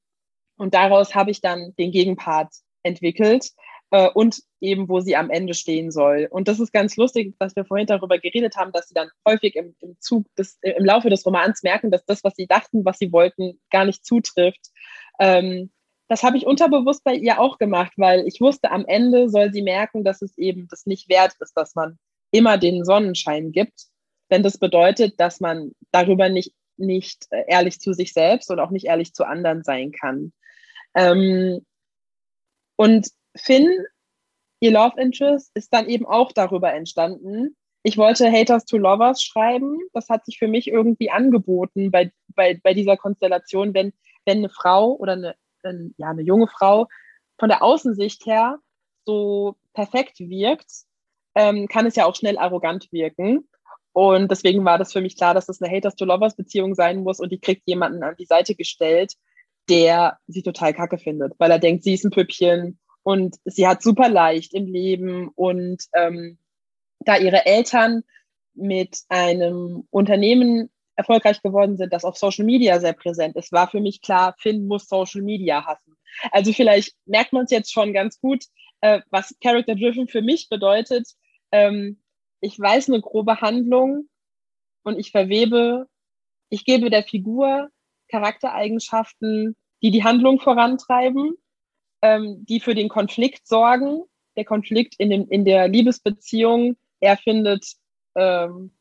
[0.56, 2.52] und daraus habe ich dann den Gegenpart
[2.82, 3.50] entwickelt
[3.90, 6.28] äh, und eben, wo sie am Ende stehen soll.
[6.30, 9.54] Und das ist ganz lustig, dass wir vorhin darüber geredet haben, dass sie dann häufig
[9.56, 12.98] im, im Zug des, im Laufe des Romans merken, dass das, was sie dachten, was
[12.98, 14.70] sie wollten, gar nicht zutrifft.
[15.20, 15.70] Ähm,
[16.09, 19.62] das habe ich unterbewusst bei ihr auch gemacht, weil ich wusste, am Ende soll sie
[19.62, 21.98] merken, dass es eben das nicht wert ist, dass man
[22.30, 23.86] immer den Sonnenschein gibt,
[24.28, 28.70] wenn das bedeutet, dass man darüber nicht, nicht äh, ehrlich zu sich selbst und auch
[28.70, 30.32] nicht ehrlich zu anderen sein kann.
[30.94, 31.64] Ähm,
[32.76, 33.68] und Finn,
[34.61, 37.57] ihr Love Interest, ist dann eben auch darüber entstanden.
[37.82, 39.78] Ich wollte Haters to Lovers schreiben.
[39.92, 43.92] Das hat sich für mich irgendwie angeboten bei, bei, bei dieser Konstellation, wenn,
[44.24, 45.36] wenn eine Frau oder eine,
[45.68, 46.88] eine, ja, eine junge Frau
[47.38, 48.58] von der Außensicht her
[49.04, 50.70] so perfekt wirkt,
[51.34, 53.48] ähm, kann es ja auch schnell arrogant wirken.
[53.92, 57.02] Und deswegen war das für mich klar, dass das eine Haters to Lovers Beziehung sein
[57.02, 59.14] muss und die kriegt jemanden an die Seite gestellt,
[59.68, 63.82] der sie total kacke findet, weil er denkt, sie ist ein Püppchen und sie hat
[63.82, 66.38] super leicht im Leben und ähm,
[67.00, 68.02] da ihre Eltern
[68.54, 73.80] mit einem Unternehmen erfolgreich geworden sind, das auf Social Media sehr präsent ist, war für
[73.80, 75.97] mich klar, Finn muss Social Media hassen.
[76.32, 78.44] Also vielleicht merkt man es jetzt schon ganz gut,
[78.80, 81.09] äh, was Character Driven für mich bedeutet.
[81.53, 82.03] Ähm,
[82.40, 84.09] ich weiß eine grobe Handlung
[84.82, 85.86] und ich verwebe,
[86.49, 87.68] ich gebe der Figur
[88.09, 91.36] Charaktereigenschaften, die die Handlung vorantreiben
[92.03, 94.03] ähm, die für den Konflikt sorgen.
[94.36, 97.74] Der Konflikt in, dem, in der Liebesbeziehung, er findet,
[98.14, 98.75] ähm,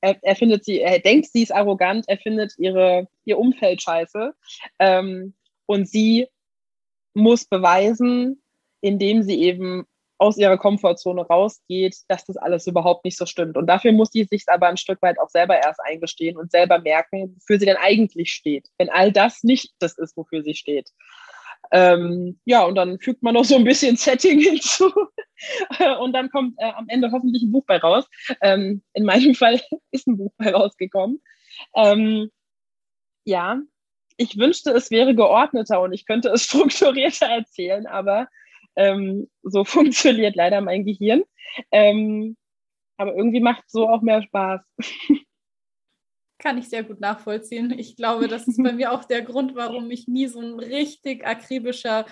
[0.00, 4.32] er, er findet sie, er denkt, sie ist arrogant, er findet ihre, ihr Umfeld scheiße.
[4.78, 5.34] Ähm,
[5.66, 6.28] und sie
[7.14, 8.42] muss beweisen,
[8.80, 9.86] indem sie eben
[10.18, 13.56] aus ihrer Komfortzone rausgeht, dass das alles überhaupt nicht so stimmt.
[13.56, 16.80] Und dafür muss sie sich aber ein Stück weit auch selber erst eingestehen und selber
[16.80, 20.90] merken, wofür sie denn eigentlich steht, wenn all das nicht das ist, wofür sie steht.
[21.70, 24.90] Ähm, ja, und dann fügt man noch so ein bisschen Setting hinzu.
[26.00, 28.08] und dann kommt äh, am Ende hoffentlich ein Buch bei raus.
[28.40, 31.20] Ähm, in meinem Fall ist ein Buch bei rausgekommen.
[31.74, 32.30] Ähm,
[33.24, 33.60] ja,
[34.16, 38.28] ich wünschte, es wäre geordneter und ich könnte es strukturierter erzählen, aber
[38.76, 41.24] ähm, so funktioniert leider mein Gehirn.
[41.70, 42.36] Ähm,
[42.96, 44.60] aber irgendwie macht so auch mehr Spaß.
[46.38, 47.76] Kann ich sehr gut nachvollziehen.
[47.76, 51.26] Ich glaube, das ist bei mir auch der Grund, warum ich nie so ein richtig
[51.26, 52.06] akribischer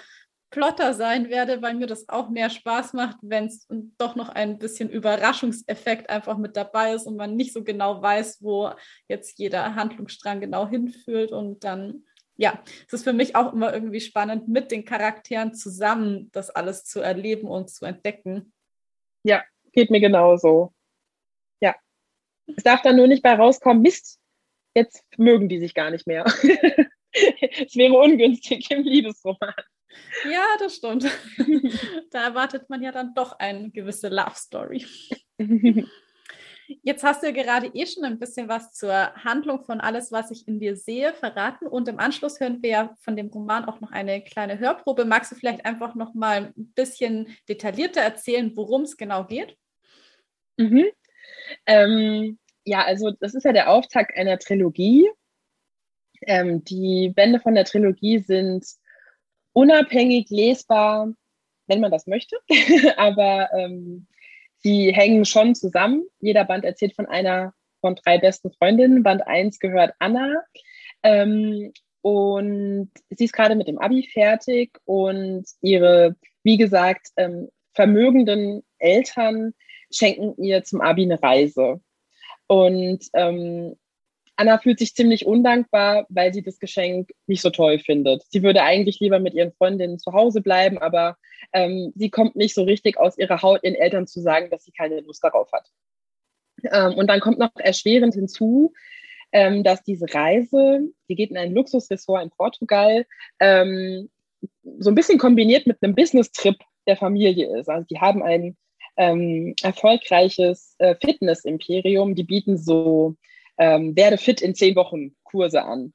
[0.50, 3.66] Plotter sein werde, weil mir das auch mehr Spaß macht, wenn es
[3.98, 8.38] doch noch ein bisschen Überraschungseffekt einfach mit dabei ist und man nicht so genau weiß,
[8.42, 8.70] wo
[9.08, 11.32] jetzt jeder Handlungsstrang genau hinführt.
[11.32, 12.04] Und dann,
[12.36, 16.84] ja, es ist für mich auch immer irgendwie spannend, mit den Charakteren zusammen das alles
[16.84, 18.52] zu erleben und zu entdecken.
[19.24, 20.75] Ja, geht mir genauso.
[22.46, 24.18] Es darf dann nur nicht bei rauskommen, Mist,
[24.74, 26.24] jetzt mögen die sich gar nicht mehr.
[27.12, 29.54] es wäre ungünstig im Liebesroman.
[30.30, 31.04] Ja, das stimmt.
[32.10, 34.84] da erwartet man ja dann doch eine gewisse Love Story.
[36.82, 40.32] Jetzt hast du ja gerade eh schon ein bisschen was zur Handlung von alles, was
[40.32, 41.68] ich in dir sehe, verraten.
[41.68, 45.04] Und im Anschluss hören wir ja von dem Roman auch noch eine kleine Hörprobe.
[45.04, 49.56] Magst du vielleicht einfach noch mal ein bisschen detaillierter erzählen, worum es genau geht?
[50.56, 50.86] Mhm.
[51.66, 55.08] Ähm, ja, also das ist ja der Auftakt einer Trilogie.
[56.22, 58.66] Ähm, die Bände von der Trilogie sind
[59.52, 61.12] unabhängig lesbar,
[61.66, 62.36] wenn man das möchte.
[62.96, 64.06] Aber ähm,
[64.64, 66.04] die hängen schon zusammen.
[66.20, 69.02] Jeder Band erzählt von einer von drei besten Freundinnen.
[69.02, 70.42] Band 1 gehört Anna.
[71.02, 71.72] Ähm,
[72.02, 79.54] und sie ist gerade mit dem Abi fertig und ihre, wie gesagt, ähm, vermögenden Eltern
[79.90, 81.80] schenken ihr zum Abi eine Reise.
[82.46, 83.76] Und ähm,
[84.36, 88.22] Anna fühlt sich ziemlich undankbar, weil sie das Geschenk nicht so toll findet.
[88.30, 91.16] Sie würde eigentlich lieber mit ihren Freundinnen zu Hause bleiben, aber
[91.52, 94.72] ähm, sie kommt nicht so richtig aus ihrer Haut, ihren Eltern zu sagen, dass sie
[94.72, 95.68] keine Lust darauf hat.
[96.70, 98.74] Ähm, und dann kommt noch erschwerend hinzu,
[99.32, 103.06] ähm, dass diese Reise, die geht in ein Luxusressort in Portugal,
[103.40, 104.10] ähm,
[104.78, 106.56] so ein bisschen kombiniert mit einem Business-Trip
[106.86, 107.68] der Familie ist.
[107.68, 108.56] Also die haben ein
[108.96, 113.14] ähm, erfolgreiches äh, Fitness-Imperium, die bieten so
[113.58, 115.92] ähm, werde fit in zehn Wochen Kurse an.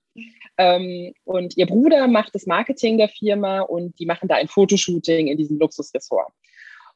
[0.58, 5.28] Ähm, und ihr Bruder macht das Marketing der Firma und die machen da ein Fotoshooting
[5.28, 6.32] in diesem Luxusressort.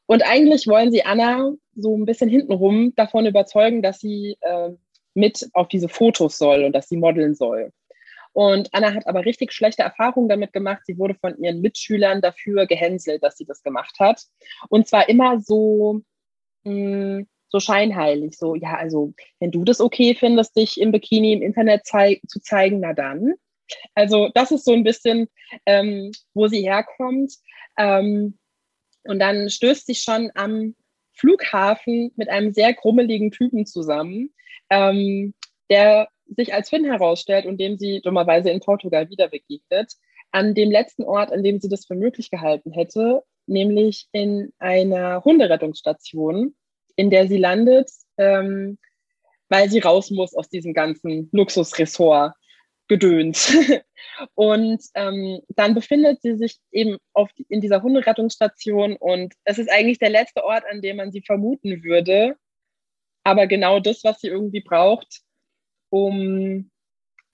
[0.06, 4.70] Und eigentlich wollen sie Anna so ein bisschen hintenrum davon überzeugen, dass sie äh,
[5.14, 7.72] mit auf diese Fotos soll und dass sie modeln soll.
[8.36, 10.82] Und Anna hat aber richtig schlechte Erfahrungen damit gemacht.
[10.84, 14.24] Sie wurde von ihren Mitschülern dafür gehänselt, dass sie das gemacht hat.
[14.68, 16.02] Und zwar immer so,
[16.64, 21.32] mh, hm, so scheinheilig, so, ja, also wenn du das okay findest, dich im Bikini
[21.32, 23.36] im Internet zei zu zeigen, na dann.
[23.94, 25.28] Also das ist so ein bisschen,
[25.64, 27.32] ähm, wo sie herkommt.
[27.78, 28.36] Ähm,
[29.04, 30.74] und dann stößt sie schon am
[31.14, 34.34] Flughafen mit einem sehr krummeligen Typen zusammen,
[34.68, 35.32] ähm,
[35.70, 39.92] der sich als Finn herausstellt und dem sie dummerweise in Portugal wieder begegnet,
[40.32, 45.24] an dem letzten Ort, an dem sie das für möglich gehalten hätte, nämlich in einer
[45.24, 46.54] Hunderettungsstation,
[46.96, 48.78] in der sie landet, ähm,
[49.48, 52.34] weil sie raus muss aus diesem ganzen Luxusressort.
[52.88, 53.52] Gedöns.
[54.34, 59.98] und ähm, dann befindet sie sich eben auf, in dieser Hunderettungsstation und es ist eigentlich
[59.98, 62.36] der letzte Ort, an dem man sie vermuten würde.
[63.24, 65.22] Aber genau das, was sie irgendwie braucht,
[65.90, 66.70] um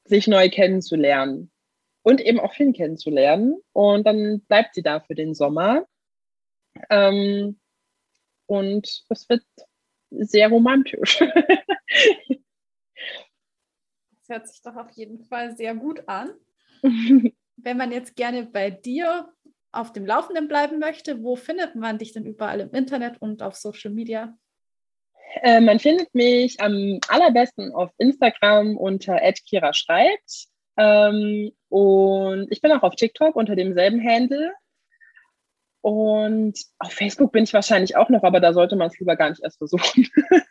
[0.05, 1.51] sich neu kennenzulernen
[2.03, 3.61] und eben auch Finn kennenzulernen.
[3.73, 5.87] Und dann bleibt sie da für den Sommer.
[6.91, 7.59] Ähm,
[8.47, 9.45] und es wird
[10.11, 11.19] sehr romantisch.
[14.11, 16.33] das hört sich doch auf jeden Fall sehr gut an.
[17.57, 19.33] Wenn man jetzt gerne bei dir
[19.71, 23.55] auf dem Laufenden bleiben möchte, wo findet man dich denn überall im Internet und auf
[23.57, 24.37] Social Media?
[25.41, 29.19] Äh, man findet mich am allerbesten auf Instagram unter
[29.49, 30.47] @kira schreibt.
[30.77, 34.53] Ähm, und ich bin auch auf TikTok unter demselben Handle.
[35.81, 39.31] Und auf Facebook bin ich wahrscheinlich auch noch, aber da sollte man es lieber gar
[39.31, 40.09] nicht erst versuchen.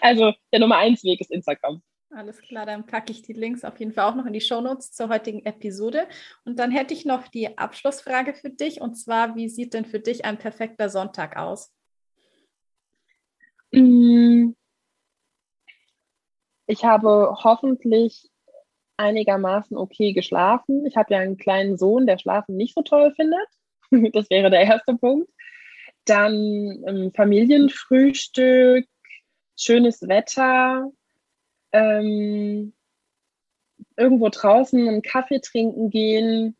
[0.00, 1.82] also der Nummer eins Weg ist Instagram.
[2.14, 4.92] Alles klar, dann packe ich die Links auf jeden Fall auch noch in die Shownotes
[4.92, 6.06] zur heutigen Episode.
[6.44, 8.82] Und dann hätte ich noch die Abschlussfrage für dich.
[8.82, 11.72] Und zwar, wie sieht denn für dich ein perfekter Sonntag aus?
[13.72, 14.54] Mm.
[16.66, 18.30] Ich habe hoffentlich
[18.96, 20.86] einigermaßen okay geschlafen.
[20.86, 23.46] Ich habe ja einen kleinen Sohn, der Schlafen nicht so toll findet.
[24.14, 25.30] Das wäre der erste Punkt.
[26.06, 28.86] Dann ähm, Familienfrühstück,
[29.54, 30.90] schönes Wetter,
[31.72, 32.72] ähm,
[33.96, 36.56] irgendwo draußen einen Kaffee trinken gehen.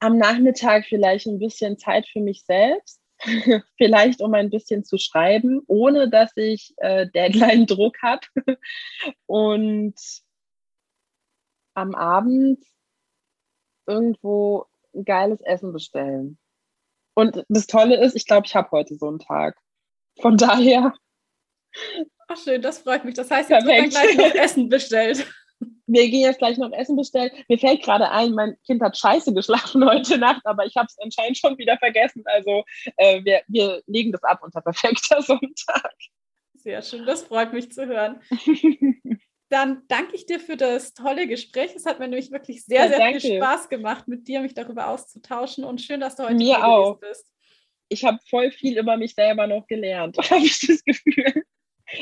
[0.00, 3.00] am Nachmittag vielleicht ein bisschen Zeit für mich selbst,
[3.76, 8.26] vielleicht um ein bisschen zu schreiben, ohne dass ich äh, Deadline-Druck habe.
[9.26, 9.94] Und
[11.74, 12.64] am Abend
[13.86, 16.38] irgendwo ein geiles Essen bestellen.
[17.14, 19.56] Und das Tolle ist, ich glaube, ich habe heute so einen Tag.
[20.20, 20.94] Von daher.
[22.28, 23.14] Ach schön, das freut mich.
[23.14, 25.26] Das heißt, jetzt wird gleich noch Essen bestellt.
[25.86, 27.30] Wir gehen jetzt gleich noch Essen bestellen.
[27.48, 30.98] Mir fällt gerade ein, mein Kind hat scheiße geschlafen heute Nacht, aber ich habe es
[30.98, 32.22] anscheinend schon wieder vergessen.
[32.26, 32.64] Also
[32.96, 35.92] äh, wir, wir legen das ab unter perfekter Sonntag.
[36.54, 38.20] Sehr schön, das freut mich zu hören.
[39.50, 41.74] Dann danke ich dir für das tolle Gespräch.
[41.76, 44.88] Es hat mir nämlich wirklich sehr, ja, sehr viel Spaß gemacht, mit dir mich darüber
[44.88, 46.98] auszutauschen und schön, dass du heute mir hier auch.
[46.98, 47.30] bist.
[47.90, 51.44] Ich habe voll viel über mich selber noch gelernt, habe ich das Gefühl.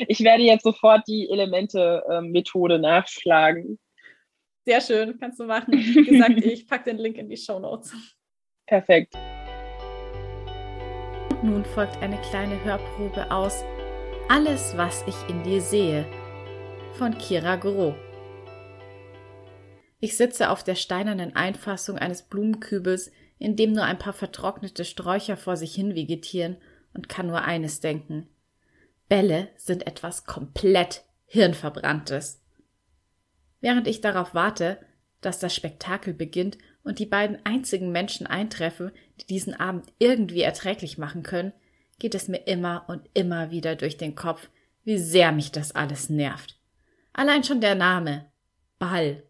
[0.07, 3.79] Ich werde jetzt sofort die Elemente-Methode nachschlagen.
[4.65, 5.73] Sehr schön, kannst du machen.
[5.73, 7.93] Wie gesagt, ich packe den Link in die Show Notes.
[8.65, 9.13] Perfekt.
[11.41, 13.63] Nun folgt eine kleine Hörprobe aus
[14.29, 16.05] Alles, was ich in dir sehe
[16.93, 17.95] von Kira Gro.
[19.99, 25.35] Ich sitze auf der steinernen Einfassung eines Blumenkübels, in dem nur ein paar vertrocknete Sträucher
[25.35, 26.57] vor sich hin vegetieren
[26.93, 28.29] und kann nur eines denken.
[29.09, 32.41] Bälle sind etwas komplett Hirnverbranntes.
[33.61, 34.79] Während ich darauf warte,
[35.21, 38.91] dass das Spektakel beginnt und die beiden einzigen Menschen eintreffen,
[39.21, 41.53] die diesen Abend irgendwie erträglich machen können,
[41.99, 44.49] geht es mir immer und immer wieder durch den Kopf,
[44.83, 46.59] wie sehr mich das alles nervt.
[47.13, 48.29] Allein schon der Name
[48.79, 49.23] Ball.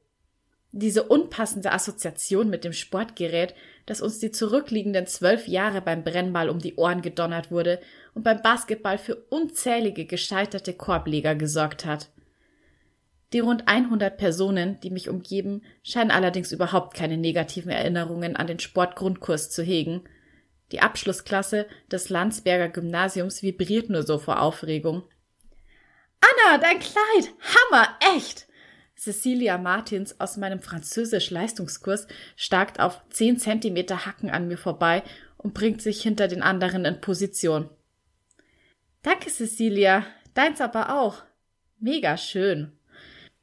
[0.72, 3.54] Diese unpassende Assoziation mit dem Sportgerät,
[3.86, 7.80] das uns die zurückliegenden zwölf Jahre beim Brennball um die Ohren gedonnert wurde
[8.14, 12.10] und beim Basketball für unzählige gescheiterte Korbleger gesorgt hat.
[13.34, 18.60] Die rund 100 Personen, die mich umgeben, scheinen allerdings überhaupt keine negativen Erinnerungen an den
[18.60, 20.04] Sportgrundkurs zu hegen.
[20.72, 25.04] Die Abschlussklasse des Landsberger Gymnasiums vibriert nur so vor Aufregung.
[26.22, 27.34] Anna, dein Kleid!
[27.42, 28.48] Hammer, echt!
[29.04, 35.04] Cecilia Martins aus meinem Französisch-Leistungskurs starkt auf zehn Zentimeter Hacken an mir vorbei
[35.36, 37.70] und bringt sich hinter den anderen in Position.
[39.02, 40.06] Danke, Cecilia.
[40.36, 41.22] Deins aber auch.
[41.80, 42.72] Mega schön.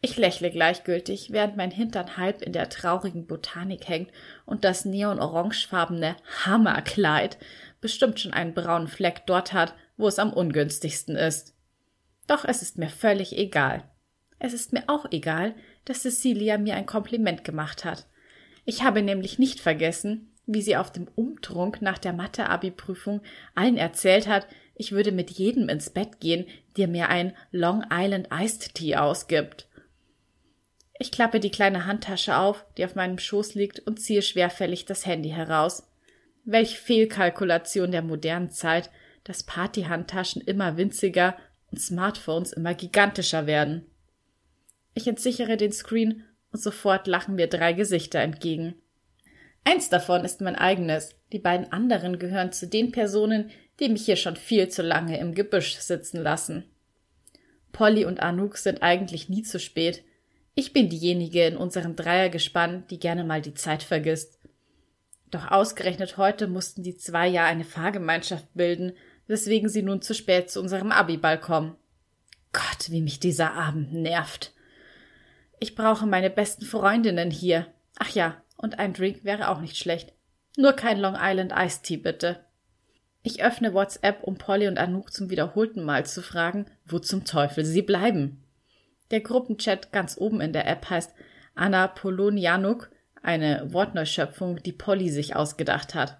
[0.00, 4.11] Ich lächle gleichgültig, während mein Hintern halb in der traurigen Botanik hängt
[4.46, 7.36] und das neon-orangefarbene Hammerkleid
[7.82, 11.54] bestimmt schon einen braunen Fleck dort hat, wo es am ungünstigsten ist.
[12.26, 13.89] Doch es ist mir völlig egal.
[14.41, 18.07] Es ist mir auch egal, dass Cecilia mir ein Kompliment gemacht hat.
[18.64, 23.20] Ich habe nämlich nicht vergessen, wie sie auf dem Umtrunk nach der Mathe-Abi-Prüfung
[23.55, 26.47] allen erzählt hat, ich würde mit jedem ins Bett gehen,
[26.78, 29.68] der mir ein Long Island Iced Tea ausgibt.
[30.99, 35.05] Ich klappe die kleine Handtasche auf, die auf meinem Schoß liegt, und ziehe schwerfällig das
[35.05, 35.86] Handy heraus.
[36.45, 38.91] Welch Fehlkalkulation der modernen Zeit,
[39.24, 41.36] dass Partyhandtaschen immer winziger
[41.70, 43.86] und Smartphones immer gigantischer werden.
[45.01, 48.74] Ich entsichere den Screen und sofort lachen mir drei Gesichter entgegen.
[49.64, 54.16] Eins davon ist mein eigenes, die beiden anderen gehören zu den Personen, die mich hier
[54.16, 56.64] schon viel zu lange im Gebüsch sitzen lassen.
[57.72, 60.05] Polly und Anouk sind eigentlich nie zu spät.
[60.55, 64.38] Ich bin diejenige in unserem Dreiergespann, die gerne mal die Zeit vergisst.
[65.30, 68.92] Doch ausgerechnet heute mussten die zwei ja eine Fahrgemeinschaft bilden,
[69.28, 71.76] weswegen sie nun zu spät zu unserem Abiball kommen.
[72.53, 74.53] Gott, wie mich dieser Abend nervt.
[75.61, 77.66] Ich brauche meine besten Freundinnen hier.
[77.98, 80.14] Ach ja, und ein Drink wäre auch nicht schlecht.
[80.56, 82.44] Nur kein Long Island Iced Tea, bitte.
[83.22, 87.66] Ich öffne WhatsApp, um Polly und Anouk zum wiederholten Mal zu fragen, wo zum Teufel
[87.66, 88.42] sie bleiben.
[89.11, 91.14] Der Gruppenchat ganz oben in der App heißt
[91.54, 92.90] Anna Polonianuk,
[93.22, 96.18] eine Wortneuschöpfung, die Polly sich ausgedacht hat.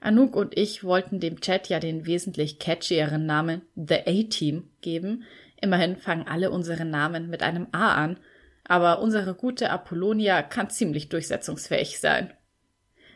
[0.00, 5.24] Anouk und ich wollten dem Chat ja den wesentlich catchieren Namen The A-Team geben.
[5.60, 8.18] Immerhin fangen alle unsere Namen mit einem A an,
[8.68, 12.32] aber unsere gute Apollonia kann ziemlich durchsetzungsfähig sein.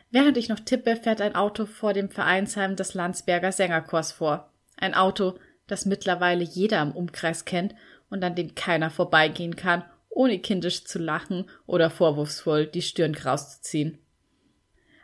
[0.09, 4.51] Während ich noch tippe, fährt ein Auto vor dem Vereinsheim des Landsberger Sängerchors vor.
[4.77, 5.35] Ein Auto,
[5.67, 7.75] das mittlerweile jeder im Umkreis kennt
[8.09, 13.97] und an dem keiner vorbeigehen kann, ohne kindisch zu lachen oder vorwurfsvoll die Stirn krauszuziehen.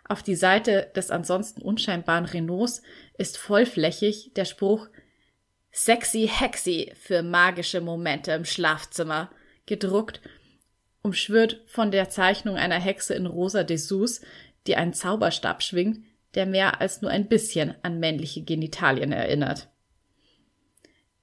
[0.10, 2.82] Auf die Seite des ansonsten unscheinbaren Renaults
[3.18, 4.88] ist vollflächig der Spruch
[5.72, 9.30] Sexy Hexy für magische Momente im Schlafzimmer
[9.66, 10.22] gedruckt,
[11.02, 14.22] umschwirrt von der Zeichnung einer Hexe in rosa Dessous,
[14.68, 16.00] die einen Zauberstab schwingt,
[16.36, 19.70] der mehr als nur ein bisschen an männliche Genitalien erinnert.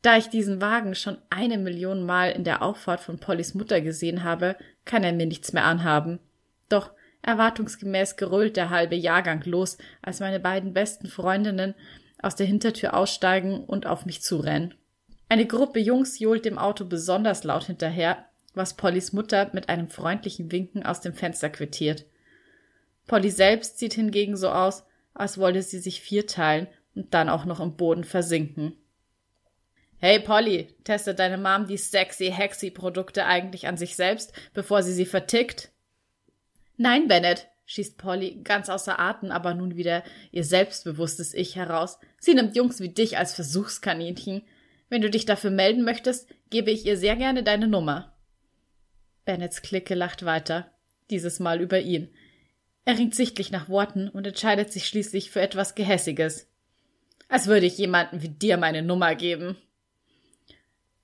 [0.03, 4.22] Da ich diesen Wagen schon eine Million Mal in der Auffahrt von Pollys Mutter gesehen
[4.22, 6.18] habe, kann er mir nichts mehr anhaben.
[6.68, 6.91] Doch
[7.22, 11.75] Erwartungsgemäß gerölt der halbe Jahrgang los, als meine beiden besten Freundinnen
[12.20, 14.75] aus der Hintertür aussteigen und auf mich zurennen.
[15.31, 20.50] Eine Gruppe Jungs johlt dem Auto besonders laut hinterher, was Pollys Mutter mit einem freundlichen
[20.52, 22.07] Winken aus dem Fenster quittiert.
[23.07, 27.61] Polly selbst sieht hingegen so aus, als wolle sie sich vierteilen und dann auch noch
[27.61, 28.76] im Boden versinken.
[29.98, 34.92] Hey Polly, testet deine Mom die sexy hexy Produkte eigentlich an sich selbst, bevor sie
[34.92, 35.70] sie vertickt?
[36.76, 40.02] Nein, Bennett, schießt Polly ganz außer Atem, aber nun wieder
[40.32, 41.98] ihr selbstbewusstes Ich heraus.
[42.18, 44.42] Sie nimmt Jungs wie dich als Versuchskaninchen.
[44.88, 48.13] Wenn du dich dafür melden möchtest, gebe ich ihr sehr gerne deine Nummer.
[49.25, 50.70] Bennets Clique lacht weiter,
[51.11, 52.09] dieses Mal über ihn.
[52.85, 56.49] Er ringt sichtlich nach Worten und entscheidet sich schließlich für etwas Gehässiges.
[57.29, 59.57] Als würde ich jemanden wie dir meine Nummer geben.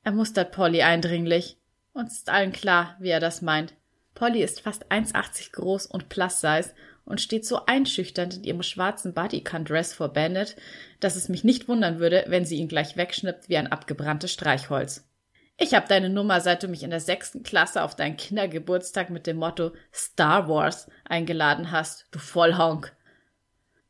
[0.05, 1.57] Er mustert Polly eindringlich.
[1.93, 3.75] Uns ist allen klar, wie er das meint.
[4.15, 9.15] Polly ist fast 1,80 groß und plus size und steht so einschüchternd in ihrem schwarzen
[9.15, 10.57] Bodycon-Dress vor Bandit,
[11.01, 15.10] dass es mich nicht wundern würde, wenn sie ihn gleich wegschnippt wie ein abgebranntes Streichholz.
[15.63, 19.27] Ich hab deine Nummer, seit du mich in der sechsten Klasse auf deinen Kindergeburtstag mit
[19.27, 22.97] dem Motto Star Wars eingeladen hast, du Vollhonk.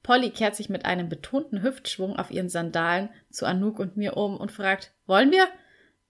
[0.02, 4.36] Polly kehrt sich mit einem betonten Hüftschwung auf ihren Sandalen zu Anouk und mir um
[4.36, 5.46] und fragt, wollen wir?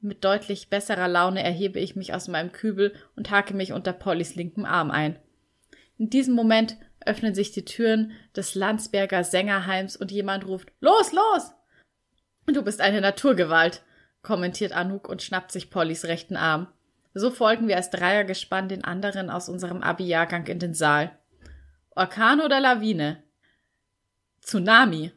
[0.01, 4.37] Mit deutlich besserer Laune erhebe ich mich aus meinem Kübel und hake mich unter Pollys
[4.37, 5.19] linken Arm ein.
[5.99, 11.53] In diesem Moment öffnen sich die Türen des Landsberger Sängerheims und jemand ruft Los, los!
[12.47, 13.83] Du bist eine Naturgewalt,
[14.23, 16.69] kommentiert Anouk und schnappt sich Pollys rechten Arm.
[17.15, 21.19] So folgen wir als Dreiergespann den anderen aus unserem Abi-Jahrgang in den Saal.
[21.91, 23.23] Orkan oder Lawine?
[24.43, 25.13] Tsunami.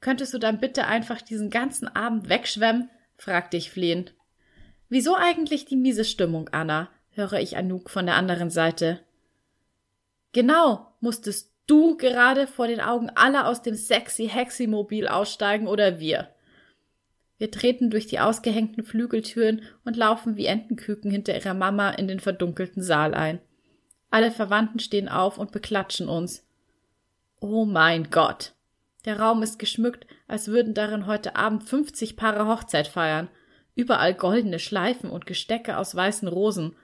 [0.00, 2.90] Könntest du dann bitte einfach diesen ganzen Abend wegschwemmen?
[3.16, 4.14] fragte ich flehend.
[4.88, 6.88] Wieso eigentlich die miese Stimmung, Anna?
[7.10, 9.00] höre ich Anouk von der anderen Seite.
[10.32, 16.32] Genau, musstest du gerade vor den Augen aller aus dem sexy Heximobil aussteigen oder wir?
[17.38, 22.20] Wir treten durch die ausgehängten Flügeltüren und laufen wie Entenküken hinter ihrer Mama in den
[22.20, 23.40] verdunkelten Saal ein.
[24.10, 26.44] Alle Verwandten stehen auf und beklatschen uns.
[27.40, 28.54] Oh mein Gott.
[29.04, 33.28] Der Raum ist geschmückt, als würden darin heute Abend 50 Paare Hochzeit feiern.
[33.76, 36.74] Überall goldene Schleifen und Gestecke aus weißen Rosen.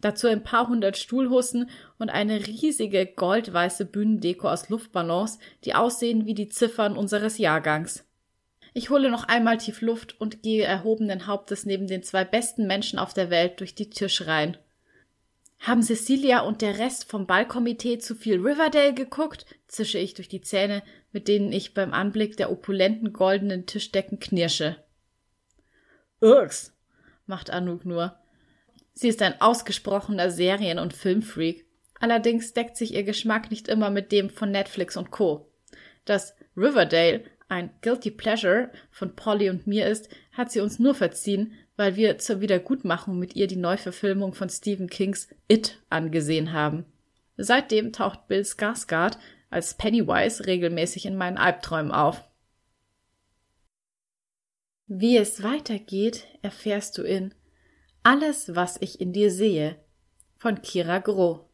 [0.00, 6.34] Dazu ein paar hundert Stuhlhussen und eine riesige goldweiße Bühnendeko aus Luftballons, die aussehen wie
[6.34, 8.04] die Ziffern unseres Jahrgangs.
[8.72, 12.98] Ich hole noch einmal tief Luft und gehe erhobenen Hauptes neben den zwei besten Menschen
[12.98, 14.56] auf der Welt durch die Tischreihen.
[15.58, 19.44] Haben Cecilia und der Rest vom Ballkomitee zu viel Riverdale geguckt?
[19.68, 24.76] zische ich durch die Zähne, mit denen ich beim Anblick der opulenten goldenen Tischdecken knirsche.
[26.20, 26.72] Irks,
[27.26, 28.16] macht Anouk nur.
[28.92, 31.66] Sie ist ein ausgesprochener Serien- und Filmfreak.
[32.00, 35.50] Allerdings deckt sich ihr Geschmack nicht immer mit dem von Netflix und Co.
[36.04, 41.52] Das Riverdale ein Guilty Pleasure von Polly und mir ist, hat sie uns nur verziehen,
[41.76, 46.84] weil wir zur Wiedergutmachung mit ihr die Neuverfilmung von Stephen Kings It angesehen haben.
[47.36, 49.18] Seitdem taucht Bill Skarsgård
[49.50, 52.24] als Pennywise regelmäßig in meinen Albträumen auf.
[54.86, 57.34] Wie es weitergeht, erfährst du in
[58.02, 59.76] Alles, was ich in dir sehe
[60.36, 61.46] von Kira Groh.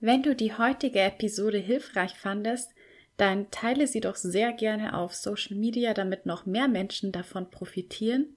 [0.00, 2.72] Wenn du die heutige Episode hilfreich fandest,
[3.18, 8.36] dann teile sie doch sehr gerne auf Social Media, damit noch mehr Menschen davon profitieren.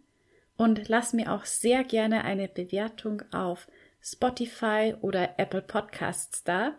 [0.58, 3.68] Und lass mir auch sehr gerne eine Bewertung auf
[4.02, 6.76] Spotify oder Apple Podcasts da.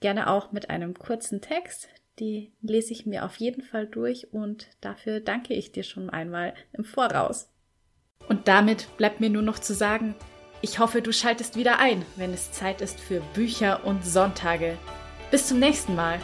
[0.00, 1.88] Gerne auch mit einem kurzen Text.
[2.18, 6.54] Die lese ich mir auf jeden Fall durch und dafür danke ich dir schon einmal
[6.72, 7.48] im Voraus.
[8.28, 10.16] Und damit bleibt mir nur noch zu sagen,
[10.60, 14.76] ich hoffe, du schaltest wieder ein, wenn es Zeit ist für Bücher und Sonntage.
[15.30, 16.18] Bis zum nächsten Mal.